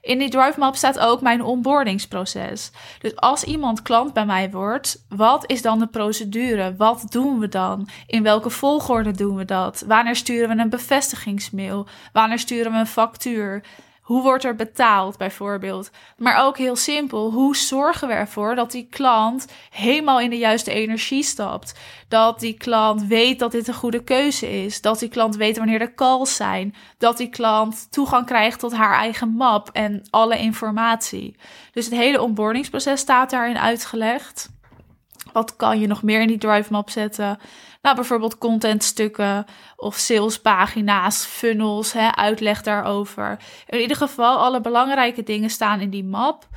In 0.05 0.19
die 0.19 0.29
Drive 0.29 0.59
Map 0.59 0.77
staat 0.77 0.99
ook 0.99 1.21
mijn 1.21 1.43
onboardingsproces. 1.43 2.71
Dus 2.99 3.17
als 3.17 3.45
iemand 3.45 3.83
klant 3.83 4.13
bij 4.13 4.27
mij 4.27 4.51
wordt, 4.51 5.05
wat 5.09 5.51
is 5.51 5.63
dan 5.63 5.79
de 5.79 5.87
procedure? 5.87 6.75
Wat 6.77 7.07
doen 7.09 7.39
we 7.39 7.49
dan? 7.49 7.89
In 8.07 8.23
welke 8.23 8.51
volgorde 8.51 9.11
doen 9.11 9.37
we 9.37 9.45
dat? 9.45 9.85
Wanneer 9.87 10.17
sturen 10.17 10.57
we 10.57 10.63
een 10.63 10.69
bevestigingsmail? 10.69 11.87
Wanneer 12.13 12.39
sturen 12.39 12.73
we 12.73 12.79
een 12.79 12.87
factuur? 12.87 13.63
Hoe 14.05 14.23
wordt 14.23 14.45
er 14.45 14.57
betaald 14.57 15.17
bijvoorbeeld? 15.17 15.91
Maar 16.17 16.45
ook 16.45 16.59
heel 16.59 16.77
simpel, 16.77 17.31
hoe 17.31 17.57
zorgen 17.57 18.09
we 18.09 18.15
ervoor 18.15 18.55
dat 18.55 18.71
die 18.71 18.87
klant 18.91 19.47
helemaal 19.71 20.21
in 20.21 20.31
de 20.31 20.39
juiste 20.39 20.71
energie 20.71 21.23
stapt? 21.23 21.79
Dat 22.09 22.41
die 22.41 22.55
klant 22.55 23.07
weet 23.07 23.39
dat 23.39 23.53
dit 23.53 23.69
een 23.69 23.75
goede 23.75 24.05
keuze 24.05 24.65
is. 24.65 24.81
Dat 24.81 24.99
die 24.99 25.09
klant 25.09 25.37
weet 25.37 25.57
wanneer 25.59 25.79
de 25.79 25.95
calls 25.95 26.37
zijn. 26.37 26.75
Dat 26.99 27.17
die 27.17 27.29
klant 27.29 27.93
toegang 27.93 28.27
krijgt 28.27 28.59
tot 28.59 28.75
haar 28.75 28.95
eigen 28.99 29.29
map 29.29 29.69
en 29.73 30.03
alle 30.11 30.39
informatie. 30.39 31.37
Dus 31.73 31.85
het 31.85 31.95
hele 31.95 32.23
onboardingsproces 32.23 33.01
staat 33.01 33.31
daarin 33.31 33.59
uitgelegd. 33.59 34.49
Wat 35.35 35.57
kan 35.57 35.81
je 35.81 35.87
nog 35.87 36.03
meer 36.03 36.21
in 36.21 36.29
die 36.29 36.39
drive 36.39 36.73
map 36.73 36.91
zetten? 36.91 37.39
Nou, 37.83 37.97
bijvoorbeeld 37.97 38.39
contentstukken 38.39 39.45
of 39.77 39.97
salespagina's, 39.97 41.25
funnels, 41.25 41.93
hè, 41.93 42.17
uitleg 42.17 42.63
daarover. 42.63 43.39
In 43.67 43.81
ieder 43.81 43.97
geval, 43.97 44.39
alle 44.39 44.61
belangrijke 44.61 45.23
dingen 45.23 45.51
staan 45.51 45.81
in 45.81 45.91
die 45.91 46.05
map. 46.05 46.49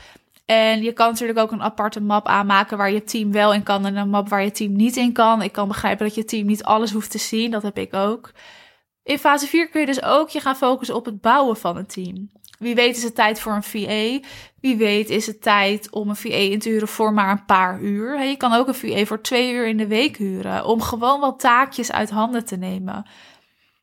En 0.45 0.83
je 0.83 0.91
kan 0.91 1.09
natuurlijk 1.09 1.39
ook 1.39 1.51
een 1.51 1.61
aparte 1.61 2.01
map 2.01 2.27
aanmaken 2.27 2.77
waar 2.77 2.91
je 2.91 3.03
team 3.03 3.31
wel 3.31 3.53
in 3.53 3.63
kan 3.63 3.85
en 3.85 3.95
een 3.95 4.09
map 4.09 4.29
waar 4.29 4.43
je 4.43 4.51
team 4.51 4.75
niet 4.75 4.95
in 4.95 5.13
kan. 5.13 5.41
Ik 5.41 5.51
kan 5.51 5.67
begrijpen 5.67 6.05
dat 6.05 6.15
je 6.15 6.25
team 6.25 6.45
niet 6.45 6.63
alles 6.63 6.91
hoeft 6.91 7.11
te 7.11 7.17
zien, 7.17 7.51
dat 7.51 7.63
heb 7.63 7.77
ik 7.77 7.93
ook. 7.93 8.31
In 9.03 9.19
fase 9.19 9.47
4 9.47 9.69
kun 9.69 9.79
je 9.79 9.85
dus 9.85 10.03
ook 10.03 10.29
je 10.29 10.39
gaan 10.39 10.55
focussen 10.55 10.95
op 10.95 11.05
het 11.05 11.21
bouwen 11.21 11.57
van 11.57 11.77
een 11.77 11.87
team. 11.87 12.31
Wie 12.57 12.75
weet 12.75 12.97
is 12.97 13.03
het 13.03 13.15
tijd 13.15 13.39
voor 13.39 13.53
een 13.53 13.63
VA. 13.63 14.27
Wie 14.61 14.75
weet 14.77 15.09
is 15.09 15.25
het 15.27 15.41
tijd 15.41 15.91
om 15.91 16.09
een 16.09 16.15
VA 16.15 16.29
in 16.29 16.59
te 16.59 16.69
huren 16.69 16.87
voor 16.87 17.13
maar 17.13 17.31
een 17.31 17.45
paar 17.45 17.81
uur. 17.81 18.23
Je 18.23 18.37
kan 18.37 18.53
ook 18.53 18.67
een 18.67 18.75
VA 18.75 19.05
voor 19.05 19.21
twee 19.21 19.51
uur 19.51 19.67
in 19.67 19.77
de 19.77 19.87
week 19.87 20.17
huren. 20.17 20.65
Om 20.65 20.81
gewoon 20.81 21.19
wat 21.19 21.39
taakjes 21.39 21.91
uit 21.91 22.09
handen 22.09 22.45
te 22.45 22.55
nemen. 22.55 23.05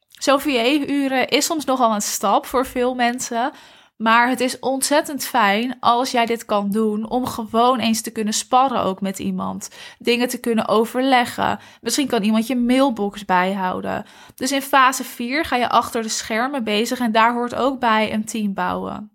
Zo'n 0.09 0.41
VA 0.41 0.63
huren 0.63 1.29
is 1.29 1.45
soms 1.45 1.65
nogal 1.65 1.95
een 1.95 2.03
stap 2.03 2.47
voor 2.47 2.67
veel 2.67 2.95
mensen. 2.95 3.53
Maar 3.96 4.28
het 4.28 4.40
is 4.40 4.59
ontzettend 4.59 5.24
fijn 5.24 5.76
als 5.80 6.11
jij 6.11 6.26
dit 6.26 6.44
kan 6.44 6.70
doen 6.70 7.09
om 7.09 7.26
gewoon 7.26 7.78
eens 7.78 8.00
te 8.00 8.11
kunnen 8.11 8.35
sparren 8.35 8.83
ook 8.83 9.00
met 9.00 9.18
iemand. 9.18 9.68
Dingen 9.98 10.28
te 10.28 10.40
kunnen 10.40 10.68
overleggen. 10.68 11.59
Misschien 11.80 12.07
kan 12.07 12.22
iemand 12.22 12.46
je 12.46 12.57
mailbox 12.57 13.24
bijhouden. 13.24 14.04
Dus 14.35 14.52
in 14.52 14.62
fase 14.62 15.04
4 15.04 15.44
ga 15.44 15.57
je 15.57 15.68
achter 15.68 16.02
de 16.02 16.09
schermen 16.09 16.64
bezig 16.64 16.98
en 16.98 17.12
daar 17.12 17.33
hoort 17.33 17.54
ook 17.54 17.80
bij 17.80 18.12
een 18.12 18.24
team 18.24 18.54
bouwen. 18.54 19.13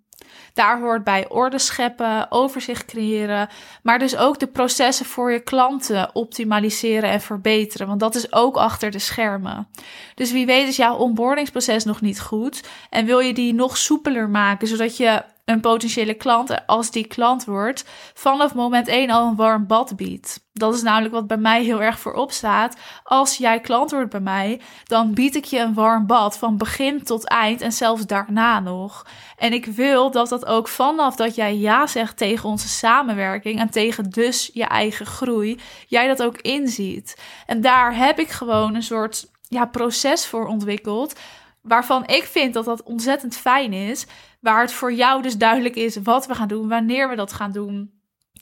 Daar 0.59 0.79
hoort 0.79 1.03
bij 1.03 1.29
orde 1.29 1.59
scheppen, 1.59 2.31
overzicht 2.31 2.85
creëren, 2.85 3.49
maar 3.83 3.99
dus 3.99 4.17
ook 4.17 4.39
de 4.39 4.47
processen 4.47 5.05
voor 5.05 5.31
je 5.31 5.39
klanten 5.39 6.15
optimaliseren 6.15 7.09
en 7.09 7.21
verbeteren, 7.21 7.87
want 7.87 7.99
dat 7.99 8.15
is 8.15 8.33
ook 8.33 8.55
achter 8.55 8.91
de 8.91 8.99
schermen. 8.99 9.67
Dus 10.15 10.31
wie 10.31 10.45
weet 10.45 10.67
is 10.67 10.75
jouw 10.75 10.95
onboardingsproces 10.95 11.83
nog 11.83 12.01
niet 12.01 12.21
goed 12.21 12.67
en 12.89 13.05
wil 13.05 13.19
je 13.19 13.33
die 13.33 13.53
nog 13.53 13.77
soepeler 13.77 14.29
maken, 14.29 14.67
zodat 14.67 14.97
je 14.97 15.23
een 15.49 15.59
potentiële 15.59 16.13
klant, 16.13 16.65
als 16.67 16.91
die 16.91 17.07
klant 17.07 17.45
wordt, 17.45 17.85
vanaf 18.13 18.53
moment 18.53 18.87
1 18.87 19.09
al 19.09 19.27
een 19.27 19.35
warm 19.35 19.67
bad 19.67 19.95
biedt. 19.95 20.47
Dat 20.53 20.73
is 20.73 20.81
namelijk 20.81 21.13
wat 21.13 21.27
bij 21.27 21.37
mij 21.37 21.63
heel 21.63 21.81
erg 21.81 21.99
voorop 21.99 22.31
staat. 22.31 22.77
Als 23.03 23.37
jij 23.37 23.59
klant 23.59 23.91
wordt 23.91 24.09
bij 24.09 24.19
mij, 24.19 24.61
dan 24.83 25.13
bied 25.13 25.35
ik 25.35 25.45
je 25.45 25.59
een 25.59 25.73
warm 25.73 26.05
bad 26.05 26.37
van 26.37 26.57
begin 26.57 27.03
tot 27.03 27.27
eind 27.27 27.61
en 27.61 27.71
zelfs 27.71 28.05
daarna 28.05 28.59
nog. 28.59 29.05
En 29.37 29.53
ik 29.53 29.65
wil 29.65 30.11
dat 30.11 30.29
dat 30.29 30.45
ook 30.45 30.67
vanaf 30.67 31.15
dat 31.15 31.35
jij 31.35 31.57
ja 31.57 31.87
zegt 31.87 32.17
tegen 32.17 32.49
onze 32.49 32.67
samenwerking 32.67 33.59
en 33.59 33.69
tegen 33.69 34.09
dus 34.09 34.49
je 34.53 34.65
eigen 34.65 35.05
groei, 35.05 35.59
jij 35.87 36.07
dat 36.07 36.23
ook 36.23 36.37
inziet. 36.37 37.21
En 37.45 37.61
daar 37.61 37.95
heb 37.95 38.19
ik 38.19 38.29
gewoon 38.29 38.75
een 38.75 38.83
soort 38.83 39.29
ja, 39.47 39.65
proces 39.65 40.25
voor 40.25 40.47
ontwikkeld 40.47 41.19
waarvan 41.61 42.07
ik 42.07 42.23
vind 42.23 42.53
dat 42.53 42.65
dat 42.65 42.83
ontzettend 42.83 43.37
fijn 43.37 43.73
is. 43.73 44.07
Waar 44.39 44.61
het 44.61 44.73
voor 44.73 44.93
jou 44.93 45.21
dus 45.21 45.37
duidelijk 45.37 45.75
is 45.75 45.97
wat 46.03 46.27
we 46.27 46.35
gaan 46.35 46.47
doen, 46.47 46.67
wanneer 46.67 47.09
we 47.09 47.15
dat 47.15 47.33
gaan 47.33 47.51
doen. 47.51 47.91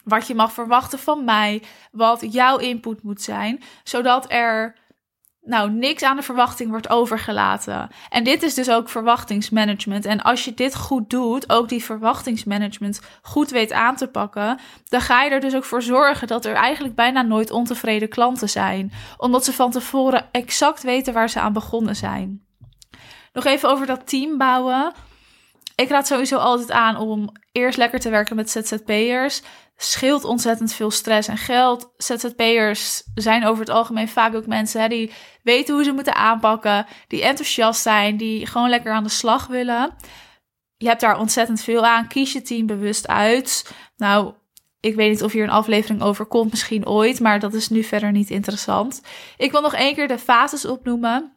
Wat 0.04 0.28
je 0.28 0.36
mag 0.36 0.52
verwachten 0.52 1.00
van 1.00 1.24
mij, 1.24 1.64
wat 1.92 2.34
jouw 2.34 2.58
input 2.58 3.04
moet 3.04 3.22
zijn, 3.22 3.64
zodat 3.84 4.32
er 4.32 4.76
nou 5.48 5.72
niks 5.72 6.04
aan 6.04 6.16
de 6.16 6.22
verwachting 6.22 6.70
wordt 6.70 6.90
overgelaten. 6.90 7.90
En 8.10 8.24
dit 8.24 8.44
is 8.44 8.54
dus 8.54 8.70
ook 8.70 8.90
verwachtingsmanagement. 8.90 10.06
En 10.06 10.22
als 10.22 10.46
je 10.46 10.54
dit 10.54 10.76
goed 10.76 11.10
doet, 11.10 11.50
ook 11.50 11.70
die 11.70 11.84
verwachtingsmanagement 11.84 13.02
goed 13.22 13.50
weet 13.50 13.72
aan 13.72 13.96
te 13.96 14.08
pakken, 14.08 14.60
dan 14.86 15.02
ga 15.02 15.24
je 15.24 15.30
er 15.30 15.40
dus 15.40 15.56
ook 15.56 15.64
voor 15.64 15.82
zorgen 15.82 16.28
dat 16.28 16.46
er 16.46 16.54
eigenlijk 16.54 16.96
bijna 16.96 17.22
nooit 17.22 17.52
ontevreden 17.52 18.10
klanten 18.10 18.50
zijn, 18.50 18.92
omdat 19.18 19.46
ze 19.46 19.54
van 19.54 19.72
tevoren 19.72 20.28
exact 20.32 20.84
weten 20.84 21.14
waar 21.14 21.30
ze 21.30 21.40
aan 21.40 21.54
begonnen 21.54 21.96
zijn. 21.96 22.47
Nog 23.38 23.46
even 23.46 23.70
over 23.70 23.86
dat 23.86 24.08
team 24.08 24.38
bouwen. 24.38 24.94
Ik 25.76 25.90
raad 25.90 26.08
sowieso 26.08 26.38
altijd 26.38 26.72
aan 26.72 26.98
om 26.98 27.32
eerst 27.52 27.78
lekker 27.78 28.00
te 28.00 28.10
werken 28.10 28.36
met 28.36 28.50
ZZP'ers. 28.50 29.42
Scheelt 29.76 30.24
ontzettend 30.24 30.74
veel 30.74 30.92
stress 30.92 31.28
en 31.28 31.38
geld. 31.38 31.94
ZZP'ers 31.98 33.04
zijn 33.16 33.46
over 33.46 33.60
het 33.60 33.70
algemeen 33.70 34.10
vaak 34.10 34.36
ook 34.36 34.46
mensen 34.46 34.82
hè, 34.82 34.88
die 34.88 35.12
weten 35.44 35.74
hoe 35.74 35.84
ze 35.84 35.92
moeten 35.92 36.16
aanpakken, 36.16 36.86
die 37.08 37.24
enthousiast 37.24 37.82
zijn, 37.82 38.18
die 38.18 38.46
gewoon 38.46 38.70
lekker 38.70 38.94
aan 38.94 39.04
de 39.04 39.10
slag 39.10 39.48
willen. 39.48 39.96
Je 40.78 40.88
hebt 40.88 41.02
daar 41.02 41.20
ontzettend 41.20 41.62
veel 41.62 41.86
aan. 41.86 42.08
Kies 42.08 42.34
je 42.34 42.42
team 42.42 42.66
bewust 42.66 43.08
uit. 43.08 43.72
Nou, 43.98 44.34
ik 44.80 44.96
weet 44.96 45.10
niet 45.10 45.24
of 45.24 45.32
hier 45.32 45.44
een 45.44 45.50
aflevering 45.50 46.02
over 46.02 46.26
komt, 46.26 46.52
misschien 46.52 46.88
ooit, 46.88 47.20
maar 47.20 47.40
dat 47.40 47.54
is 47.54 47.70
nu 47.70 47.84
verder 47.84 48.12
niet 48.12 48.30
interessant. 48.30 49.02
Ik 49.38 49.52
wil 49.52 49.62
nog 49.62 49.74
één 49.74 49.96
keer 49.96 50.08
de 50.08 50.20
fases 50.20 50.66
opnoemen. 50.66 51.37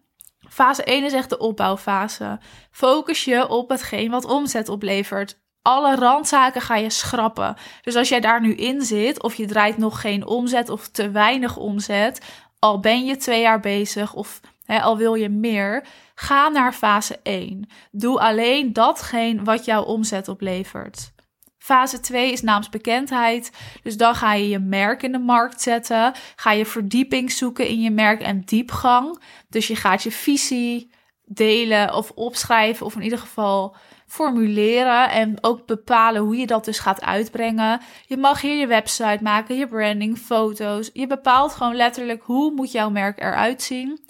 Fase 0.51 0.85
1 0.85 1.05
is 1.05 1.13
echt 1.13 1.31
de 1.31 1.39
opbouwfase. 1.39 2.39
Focus 2.71 3.25
je 3.25 3.49
op 3.49 3.69
hetgeen 3.69 4.11
wat 4.11 4.25
omzet 4.25 4.69
oplevert. 4.69 5.39
Alle 5.63 5.97
randzaken 5.97 6.61
ga 6.61 6.77
je 6.77 6.91
schrappen. 6.91 7.57
Dus 7.83 7.97
als 7.97 8.09
jij 8.09 8.21
daar 8.21 8.41
nu 8.41 8.55
in 8.55 8.83
zit, 8.83 9.23
of 9.23 9.35
je 9.35 9.47
draait 9.47 9.77
nog 9.77 10.01
geen 10.01 10.27
omzet 10.27 10.69
of 10.69 10.89
te 10.89 11.11
weinig 11.11 11.57
omzet, 11.57 12.21
al 12.59 12.81
ben 12.81 13.05
je 13.05 13.17
twee 13.17 13.41
jaar 13.41 13.61
bezig 13.61 14.15
of 14.15 14.41
al 14.67 14.97
wil 14.97 15.15
je 15.15 15.29
meer, 15.29 15.85
ga 16.15 16.49
naar 16.49 16.73
fase 16.73 17.19
1. 17.23 17.69
Doe 17.91 18.21
alleen 18.21 18.73
datgene 18.73 19.43
wat 19.43 19.65
jouw 19.65 19.83
omzet 19.83 20.29
oplevert. 20.29 21.13
Fase 21.71 22.01
2 22.01 22.33
is 22.33 22.43
naamsbekendheid. 22.43 23.53
Dus 23.83 23.97
dan 23.97 24.15
ga 24.15 24.35
je 24.35 24.49
je 24.49 24.59
merk 24.59 25.03
in 25.03 25.13
de 25.13 25.19
markt 25.19 25.61
zetten. 25.61 26.13
Ga 26.37 26.53
je 26.53 26.67
verdieping 26.67 27.33
zoeken 27.33 27.67
in 27.67 27.81
je 27.81 27.91
merk 27.91 28.21
en 28.21 28.41
diepgang. 28.41 29.21
Dus 29.49 29.67
je 29.67 29.77
gaat 29.77 30.03
je 30.03 30.11
visie 30.11 30.91
delen 31.25 31.95
of 31.95 32.11
opschrijven, 32.11 32.87
of 32.87 32.95
in 32.95 33.03
ieder 33.03 33.19
geval 33.19 33.77
formuleren 34.07 35.11
en 35.11 35.37
ook 35.41 35.67
bepalen 35.67 36.23
hoe 36.23 36.37
je 36.37 36.47
dat 36.47 36.65
dus 36.65 36.79
gaat 36.79 37.03
uitbrengen. 37.03 37.81
Je 38.07 38.17
mag 38.17 38.41
hier 38.41 38.57
je 38.57 38.67
website 38.67 39.23
maken, 39.23 39.57
je 39.57 39.67
branding, 39.67 40.19
foto's. 40.19 40.91
Je 40.93 41.07
bepaalt 41.07 41.53
gewoon 41.53 41.77
letterlijk 41.77 42.23
hoe 42.23 42.53
moet 42.53 42.73
jouw 42.73 42.91
merk 42.91 43.21
eruit 43.21 43.63
zien. 43.63 44.01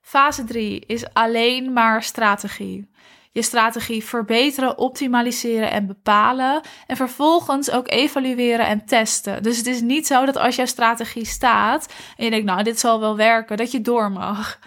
Fase 0.00 0.44
3 0.44 0.84
is 0.86 1.12
alleen 1.12 1.72
maar 1.72 2.02
strategie. 2.02 2.90
Je 3.32 3.42
strategie 3.42 4.04
verbeteren, 4.04 4.78
optimaliseren 4.78 5.70
en 5.70 5.86
bepalen. 5.86 6.60
En 6.86 6.96
vervolgens 6.96 7.70
ook 7.70 7.90
evalueren 7.90 8.66
en 8.66 8.86
testen. 8.86 9.42
Dus 9.42 9.56
het 9.56 9.66
is 9.66 9.80
niet 9.80 10.06
zo 10.06 10.24
dat 10.24 10.36
als 10.36 10.56
jouw 10.56 10.66
strategie 10.66 11.24
staat 11.24 11.92
en 12.16 12.24
je 12.24 12.30
denkt, 12.30 12.46
nou, 12.46 12.62
dit 12.62 12.80
zal 12.80 13.00
wel 13.00 13.16
werken, 13.16 13.56
dat 13.56 13.70
je 13.70 13.80
door 13.80 14.12
mag. 14.12 14.58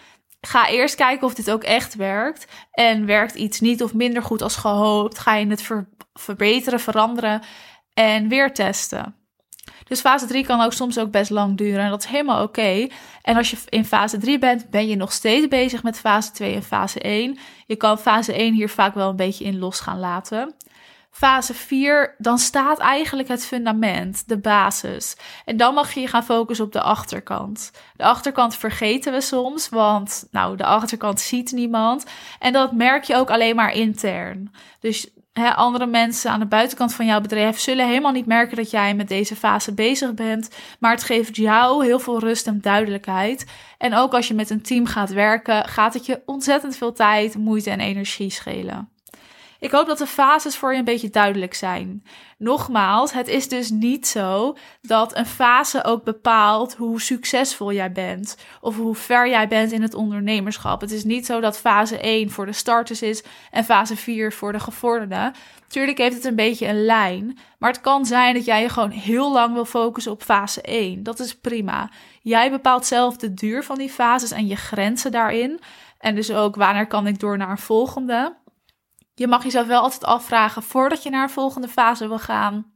Ga 0.41 0.69
eerst 0.69 0.95
kijken 0.95 1.27
of 1.27 1.33
dit 1.33 1.51
ook 1.51 1.63
echt 1.63 1.95
werkt. 1.95 2.45
En 2.71 3.05
werkt 3.05 3.35
iets 3.35 3.59
niet 3.59 3.83
of 3.83 3.93
minder 3.93 4.23
goed 4.23 4.41
als 4.41 4.55
gehoopt, 4.55 5.19
ga 5.19 5.35
je 5.35 5.47
het 5.47 5.71
verbeteren, 6.13 6.79
veranderen 6.79 7.41
en 7.93 8.27
weer 8.27 8.53
testen. 8.53 9.24
Dus 9.87 10.01
fase 10.01 10.25
3 10.25 10.45
kan 10.45 10.61
ook 10.61 10.73
soms 10.73 10.99
ook 10.99 11.11
best 11.11 11.29
lang 11.29 11.57
duren 11.57 11.83
en 11.83 11.89
dat 11.89 12.03
is 12.03 12.09
helemaal 12.09 12.43
oké. 12.43 12.87
En 13.21 13.37
als 13.37 13.51
je 13.51 13.57
in 13.69 13.85
fase 13.85 14.17
3 14.17 14.39
bent, 14.39 14.69
ben 14.69 14.87
je 14.87 14.95
nog 14.95 15.11
steeds 15.11 15.47
bezig 15.47 15.83
met 15.83 15.99
fase 15.99 16.31
2 16.31 16.55
en 16.55 16.63
fase 16.63 16.99
1. 16.99 17.37
Je 17.65 17.75
kan 17.75 17.97
fase 17.97 18.33
1 18.33 18.53
hier 18.53 18.69
vaak 18.69 18.93
wel 18.93 19.09
een 19.09 19.15
beetje 19.15 19.45
in 19.45 19.59
los 19.59 19.79
gaan 19.79 19.99
laten. 19.99 20.55
Fase 21.15 21.53
4, 21.53 22.15
dan 22.17 22.37
staat 22.37 22.79
eigenlijk 22.79 23.27
het 23.27 23.45
fundament, 23.45 24.27
de 24.27 24.37
basis. 24.37 25.15
En 25.45 25.57
dan 25.57 25.73
mag 25.73 25.93
je 25.93 25.99
je 25.99 26.07
gaan 26.07 26.23
focussen 26.23 26.65
op 26.65 26.71
de 26.71 26.81
achterkant. 26.81 27.71
De 27.95 28.03
achterkant 28.03 28.55
vergeten 28.55 29.13
we 29.13 29.21
soms, 29.21 29.69
want 29.69 30.27
nou, 30.31 30.57
de 30.57 30.65
achterkant 30.65 31.19
ziet 31.19 31.51
niemand. 31.51 32.05
En 32.39 32.53
dat 32.53 32.71
merk 32.71 33.03
je 33.03 33.15
ook 33.15 33.29
alleen 33.29 33.55
maar 33.55 33.73
intern. 33.73 34.51
Dus 34.79 35.09
andere 35.43 35.85
mensen 35.85 36.31
aan 36.31 36.39
de 36.39 36.45
buitenkant 36.45 36.93
van 36.93 37.05
jouw 37.05 37.21
bedrijf 37.21 37.59
zullen 37.59 37.87
helemaal 37.87 38.11
niet 38.11 38.25
merken 38.25 38.57
dat 38.57 38.71
jij 38.71 38.95
met 38.95 39.07
deze 39.07 39.35
fase 39.35 39.73
bezig 39.73 40.13
bent. 40.13 40.49
Maar 40.79 40.91
het 40.91 41.03
geeft 41.03 41.35
jou 41.35 41.85
heel 41.85 41.99
veel 41.99 42.19
rust 42.19 42.47
en 42.47 42.61
duidelijkheid. 42.61 43.45
En 43.77 43.95
ook 43.95 44.13
als 44.13 44.27
je 44.27 44.33
met 44.33 44.49
een 44.49 44.61
team 44.61 44.85
gaat 44.85 45.09
werken, 45.09 45.67
gaat 45.67 45.93
het 45.93 46.05
je 46.05 46.21
ontzettend 46.25 46.77
veel 46.77 46.93
tijd, 46.93 47.37
moeite 47.37 47.69
en 47.69 47.79
energie 47.79 48.29
schelen. 48.29 48.89
Ik 49.65 49.71
hoop 49.71 49.87
dat 49.87 49.97
de 49.97 50.07
fases 50.07 50.57
voor 50.57 50.71
je 50.71 50.79
een 50.79 50.85
beetje 50.85 51.09
duidelijk 51.09 51.53
zijn. 51.53 52.03
Nogmaals, 52.37 53.13
het 53.13 53.27
is 53.27 53.47
dus 53.47 53.69
niet 53.69 54.07
zo 54.07 54.57
dat 54.81 55.17
een 55.17 55.25
fase 55.25 55.83
ook 55.83 56.03
bepaalt 56.03 56.75
hoe 56.75 57.01
succesvol 57.01 57.71
jij 57.71 57.91
bent 57.91 58.37
of 58.61 58.75
hoe 58.75 58.95
ver 58.95 59.29
jij 59.29 59.47
bent 59.47 59.71
in 59.71 59.81
het 59.81 59.93
ondernemerschap. 59.93 60.81
Het 60.81 60.91
is 60.91 61.03
niet 61.03 61.25
zo 61.25 61.39
dat 61.39 61.57
fase 61.57 61.97
1 61.99 62.29
voor 62.29 62.45
de 62.45 62.51
starters 62.51 63.01
is 63.01 63.23
en 63.51 63.63
fase 63.63 63.95
4 63.95 64.33
voor 64.33 64.51
de 64.51 64.59
gevorderden. 64.59 65.33
Tuurlijk 65.67 65.97
heeft 65.97 66.15
het 66.15 66.25
een 66.25 66.35
beetje 66.35 66.67
een 66.67 66.85
lijn, 66.85 67.37
maar 67.59 67.71
het 67.71 67.81
kan 67.81 68.05
zijn 68.05 68.33
dat 68.33 68.45
jij 68.45 68.61
je 68.61 68.69
gewoon 68.69 68.89
heel 68.89 69.31
lang 69.31 69.53
wil 69.53 69.65
focussen 69.65 70.11
op 70.11 70.23
fase 70.23 70.61
1. 70.61 71.03
Dat 71.03 71.19
is 71.19 71.35
prima. 71.35 71.89
Jij 72.21 72.51
bepaalt 72.51 72.85
zelf 72.85 73.17
de 73.17 73.33
duur 73.33 73.63
van 73.63 73.77
die 73.77 73.89
fases 73.89 74.31
en 74.31 74.47
je 74.47 74.55
grenzen 74.55 75.11
daarin. 75.11 75.59
En 75.99 76.15
dus 76.15 76.31
ook 76.31 76.55
wanneer 76.55 76.87
kan 76.87 77.07
ik 77.07 77.19
door 77.19 77.37
naar 77.37 77.49
een 77.49 77.57
volgende. 77.57 78.43
Je 79.17 79.27
mag 79.27 79.43
jezelf 79.43 79.67
wel 79.67 79.81
altijd 79.81 80.03
afvragen 80.03 80.63
voordat 80.63 81.03
je 81.03 81.09
naar 81.09 81.23
een 81.23 81.29
volgende 81.29 81.67
fase 81.67 82.07
wil 82.07 82.19
gaan. 82.19 82.71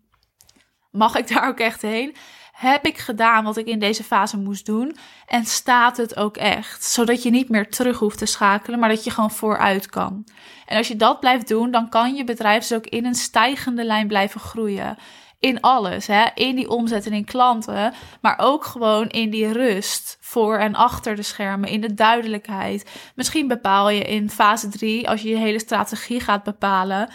Mag 0.91 1.15
ik 1.15 1.28
daar 1.28 1.47
ook 1.47 1.60
echt 1.60 1.82
heen? 1.82 2.15
Heb 2.52 2.86
ik 2.86 2.97
gedaan 2.97 3.43
wat 3.43 3.58
ik 3.58 3.65
in 3.65 3.80
deze 3.80 4.04
fase 4.04 4.38
moest 4.38 4.65
doen? 4.65 4.95
En 5.25 5.45
staat 5.45 5.97
het 5.97 6.15
ook 6.15 6.38
echt? 6.38 6.84
Zodat 6.84 7.23
je 7.23 7.30
niet 7.30 7.49
meer 7.49 7.69
terug 7.69 7.99
hoeft 7.99 8.17
te 8.17 8.25
schakelen, 8.25 8.80
maar 8.80 8.89
dat 8.89 9.04
je 9.04 9.12
gewoon 9.12 9.32
vooruit 9.32 9.86
kan. 9.89 10.28
En 10.65 10.78
als 10.78 10.88
je 10.88 10.95
dat 10.95 11.19
blijft 11.19 11.47
doen, 11.47 11.71
dan 11.71 11.89
kan 11.89 12.15
je 12.15 12.23
bedrijf 12.23 12.67
dus 12.67 12.78
ook 12.78 12.86
in 12.86 13.06
een 13.06 13.15
stijgende 13.15 13.84
lijn 13.84 14.08
blijven 14.08 14.39
groeien 14.39 14.97
in 15.39 15.62
alles. 15.62 16.08
Hè? 16.08 16.25
In 16.34 16.56
die 16.56 16.69
omzet 16.69 17.06
en 17.06 17.13
in 17.13 17.25
klanten. 17.25 17.93
Maar 18.21 18.38
ook 18.38 18.65
gewoon 18.65 19.08
in 19.08 19.30
die 19.30 19.52
rust 19.52 20.17
voor 20.21 20.58
en 20.58 20.75
achter 20.75 21.15
de 21.15 21.21
schermen. 21.21 21.69
In 21.69 21.82
de 21.82 21.93
duidelijkheid. 21.93 23.12
Misschien 23.15 23.47
bepaal 23.47 23.89
je 23.89 24.04
in 24.04 24.30
fase 24.30 24.67
3, 24.67 25.10
als 25.10 25.21
je 25.21 25.30
je 25.30 25.38
hele 25.38 25.60
strategie 25.60 26.19
gaat 26.19 26.43
bepalen. 26.43 27.10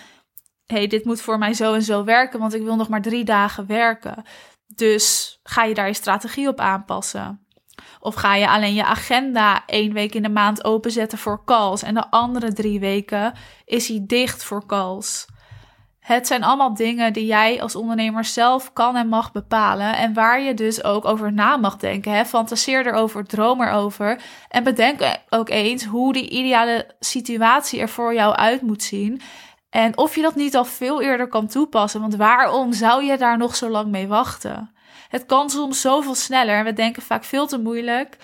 hey, 0.66 0.86
dit 0.86 1.04
moet 1.04 1.20
voor 1.20 1.38
mij 1.38 1.54
zo 1.54 1.74
en 1.74 1.82
zo 1.82 2.04
werken, 2.04 2.40
want 2.40 2.54
ik 2.54 2.62
wil 2.62 2.76
nog 2.76 2.88
maar 2.88 3.02
drie 3.02 3.24
dagen 3.24 3.66
werken. 3.66 4.22
Dus 4.66 5.38
ga 5.42 5.64
je 5.64 5.74
daar 5.74 5.86
je 5.86 5.94
strategie 5.94 6.48
op 6.48 6.60
aanpassen? 6.60 7.46
Of 8.00 8.14
ga 8.14 8.34
je 8.34 8.48
alleen 8.48 8.74
je 8.74 8.84
agenda 8.84 9.66
één 9.66 9.92
week 9.92 10.14
in 10.14 10.22
de 10.22 10.28
maand 10.28 10.64
openzetten 10.64 11.18
voor 11.18 11.44
calls 11.44 11.82
en 11.82 11.94
de 11.94 12.10
andere 12.10 12.52
drie 12.52 12.80
weken 12.80 13.34
is 13.64 13.88
hij 13.88 14.02
dicht 14.06 14.44
voor 14.44 14.66
calls? 14.66 15.26
Het 16.04 16.26
zijn 16.26 16.44
allemaal 16.44 16.74
dingen 16.74 17.12
die 17.12 17.26
jij 17.26 17.62
als 17.62 17.76
ondernemer 17.76 18.24
zelf 18.24 18.72
kan 18.72 18.96
en 18.96 19.08
mag 19.08 19.32
bepalen. 19.32 19.96
En 19.96 20.14
waar 20.14 20.40
je 20.40 20.54
dus 20.54 20.84
ook 20.84 21.04
over 21.04 21.32
na 21.32 21.56
mag 21.56 21.76
denken. 21.76 22.12
Hè? 22.12 22.24
Fantaseer 22.24 22.86
erover, 22.86 23.24
droom 23.26 23.62
erover. 23.62 24.20
En 24.48 24.64
bedenk 24.64 25.20
ook 25.28 25.48
eens 25.48 25.84
hoe 25.84 26.12
die 26.12 26.28
ideale 26.28 26.86
situatie 27.00 27.80
er 27.80 27.88
voor 27.88 28.14
jou 28.14 28.34
uit 28.34 28.62
moet 28.62 28.82
zien. 28.82 29.20
En 29.70 29.96
of 29.98 30.14
je 30.14 30.22
dat 30.22 30.34
niet 30.34 30.56
al 30.56 30.64
veel 30.64 31.02
eerder 31.02 31.28
kan 31.28 31.46
toepassen. 31.46 32.00
Want 32.00 32.16
waarom 32.16 32.72
zou 32.72 33.04
je 33.04 33.18
daar 33.18 33.38
nog 33.38 33.56
zo 33.56 33.68
lang 33.68 33.90
mee 33.90 34.08
wachten? 34.08 34.74
Het 35.08 35.26
kan 35.26 35.50
soms 35.50 35.80
zoveel 35.80 36.14
sneller. 36.14 36.56
En 36.56 36.64
we 36.64 36.72
denken 36.72 37.02
vaak 37.02 37.24
veel 37.24 37.46
te 37.46 37.58
moeilijk. 37.58 38.16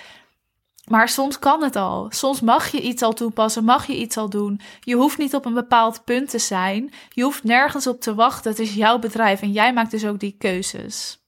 Maar 0.90 1.09
soms 1.09 1.38
kan 1.38 1.62
het 1.62 1.76
al. 1.76 2.07
Soms 2.09 2.40
mag 2.40 2.72
je 2.72 2.81
iets 2.81 3.03
al 3.03 3.12
toepassen, 3.12 3.64
mag 3.64 3.87
je 3.87 3.96
iets 3.96 4.16
al 4.16 4.29
doen. 4.31 4.61
Je 4.81 4.94
hoeft 4.94 5.18
niet 5.18 5.35
op 5.35 5.44
een 5.44 5.55
bepaald 5.55 6.05
punt 6.05 6.31
te 6.31 6.38
zijn. 6.38 6.92
Je 7.09 7.22
hoeft 7.22 7.44
nergens 7.44 7.87
op 7.87 8.00
te 8.00 8.14
wachten. 8.14 8.50
Het 8.50 8.61
is 8.61 8.74
jouw 8.74 8.98
bedrijf 8.98 9.42
en 9.42 9.53
jij 9.53 9.72
maakt 9.72 9.90
dus 9.90 10.07
ook 10.07 10.20
die 10.20 10.35
keuzes. 10.38 11.24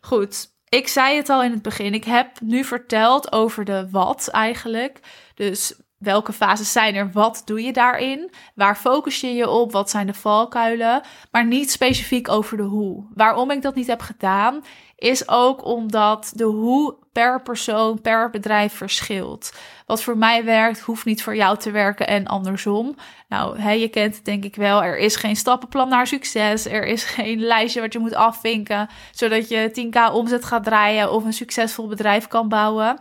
Goed, 0.00 0.46
ik 0.68 0.88
zei 0.88 1.16
het 1.16 1.28
al 1.28 1.42
in 1.42 1.50
het 1.50 1.62
begin. 1.62 1.94
Ik 1.94 2.04
heb 2.04 2.40
nu 2.40 2.64
verteld 2.64 3.32
over 3.32 3.64
de 3.64 3.88
wat 3.90 4.28
eigenlijk. 4.28 5.00
Dus 5.34 5.74
welke 5.98 6.32
fases 6.32 6.72
zijn 6.72 6.94
er? 6.94 7.10
Wat 7.12 7.42
doe 7.44 7.62
je 7.62 7.72
daarin? 7.72 8.30
Waar 8.54 8.76
focus 8.76 9.20
je 9.20 9.34
je 9.34 9.48
op? 9.48 9.72
Wat 9.72 9.90
zijn 9.90 10.06
de 10.06 10.14
valkuilen? 10.14 11.02
Maar 11.30 11.46
niet 11.46 11.70
specifiek 11.70 12.28
over 12.28 12.56
de 12.56 12.62
hoe. 12.62 13.06
Waarom 13.14 13.50
ik 13.50 13.62
dat 13.62 13.74
niet 13.74 13.86
heb 13.86 14.00
gedaan, 14.00 14.64
is 14.96 15.28
ook 15.28 15.64
omdat 15.64 16.32
de 16.34 16.44
hoe 16.44 16.96
per 17.12 17.42
persoon, 17.42 18.00
per 18.00 18.30
bedrijf 18.30 18.72
verschilt. 18.72 19.52
Wat 19.86 20.02
voor 20.02 20.18
mij 20.18 20.44
werkt, 20.44 20.80
hoeft 20.80 21.04
niet 21.04 21.22
voor 21.22 21.36
jou 21.36 21.58
te 21.58 21.70
werken 21.70 22.06
en 22.06 22.26
andersom. 22.26 22.94
Nou, 23.28 23.62
je 23.70 23.88
kent 23.88 24.16
het 24.16 24.24
denk 24.24 24.44
ik 24.44 24.56
wel. 24.56 24.82
Er 24.82 24.98
is 24.98 25.16
geen 25.16 25.36
stappenplan 25.36 25.88
naar 25.88 26.06
succes. 26.06 26.66
Er 26.66 26.86
is 26.86 27.04
geen 27.04 27.40
lijstje 27.40 27.80
wat 27.80 27.92
je 27.92 27.98
moet 27.98 28.14
afvinken, 28.14 28.88
zodat 29.10 29.48
je 29.48 29.70
10k 29.70 30.12
omzet 30.12 30.44
gaat 30.44 30.64
draaien 30.64 31.12
of 31.12 31.24
een 31.24 31.32
succesvol 31.32 31.86
bedrijf 31.86 32.26
kan 32.26 32.48
bouwen. 32.48 33.00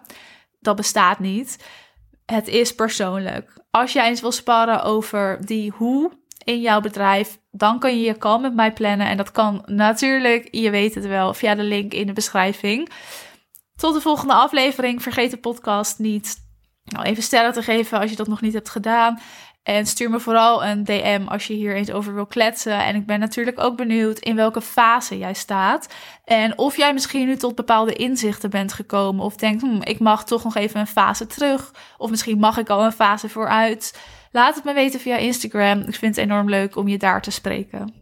Dat 0.59 0.75
bestaat 0.75 1.19
niet. 1.19 1.57
Het 2.31 2.47
is 2.47 2.75
persoonlijk. 2.75 3.53
Als 3.71 3.93
jij 3.93 4.07
eens 4.07 4.21
wil 4.21 4.31
sparren 4.31 4.83
over 4.83 5.45
die 5.45 5.71
hoe 5.71 6.11
in 6.43 6.61
jouw 6.61 6.81
bedrijf, 6.81 7.39
dan 7.51 7.79
kan 7.79 7.99
je 7.99 8.05
je 8.05 8.17
call 8.17 8.39
met 8.39 8.53
mij 8.53 8.73
plannen. 8.73 9.07
En 9.07 9.17
dat 9.17 9.31
kan 9.31 9.63
natuurlijk, 9.65 10.47
je 10.51 10.69
weet 10.69 10.95
het 10.95 11.05
wel, 11.05 11.33
via 11.33 11.55
de 11.55 11.63
link 11.63 11.93
in 11.93 12.07
de 12.07 12.13
beschrijving. 12.13 12.89
Tot 13.75 13.93
de 13.93 14.01
volgende 14.01 14.33
aflevering. 14.33 15.01
Vergeet 15.01 15.31
de 15.31 15.37
podcast 15.37 15.99
niet 15.99 16.45
nou, 16.83 17.05
even 17.05 17.23
sterren 17.23 17.53
te 17.53 17.61
geven 17.61 17.99
als 17.99 18.09
je 18.09 18.15
dat 18.15 18.27
nog 18.27 18.41
niet 18.41 18.53
hebt 18.53 18.69
gedaan. 18.69 19.19
En 19.67 19.85
stuur 19.85 20.09
me 20.09 20.19
vooral 20.19 20.65
een 20.65 20.83
DM 20.83 21.21
als 21.25 21.47
je 21.47 21.53
hier 21.53 21.75
eens 21.75 21.91
over 21.91 22.13
wil 22.13 22.25
kletsen. 22.25 22.83
En 22.83 22.95
ik 22.95 23.05
ben 23.05 23.19
natuurlijk 23.19 23.59
ook 23.59 23.77
benieuwd 23.77 24.19
in 24.19 24.35
welke 24.35 24.61
fase 24.61 25.17
jij 25.17 25.33
staat. 25.33 25.93
En 26.25 26.57
of 26.57 26.77
jij 26.77 26.93
misschien 26.93 27.27
nu 27.27 27.35
tot 27.35 27.55
bepaalde 27.55 27.93
inzichten 27.93 28.49
bent 28.49 28.73
gekomen. 28.73 29.25
Of 29.25 29.35
denkt, 29.35 29.61
hm, 29.61 29.81
ik 29.81 29.99
mag 29.99 30.25
toch 30.25 30.43
nog 30.43 30.55
even 30.55 30.79
een 30.79 30.87
fase 30.87 31.27
terug. 31.27 31.73
Of 31.97 32.09
misschien 32.09 32.39
mag 32.39 32.57
ik 32.57 32.69
al 32.69 32.85
een 32.85 32.91
fase 32.91 33.29
vooruit. 33.29 33.99
Laat 34.31 34.55
het 34.55 34.63
me 34.63 34.73
weten 34.73 34.99
via 34.99 35.17
Instagram. 35.17 35.79
Ik 35.79 35.95
vind 35.95 36.15
het 36.15 36.25
enorm 36.25 36.49
leuk 36.49 36.75
om 36.75 36.87
je 36.87 36.97
daar 36.97 37.21
te 37.21 37.31
spreken. 37.31 37.93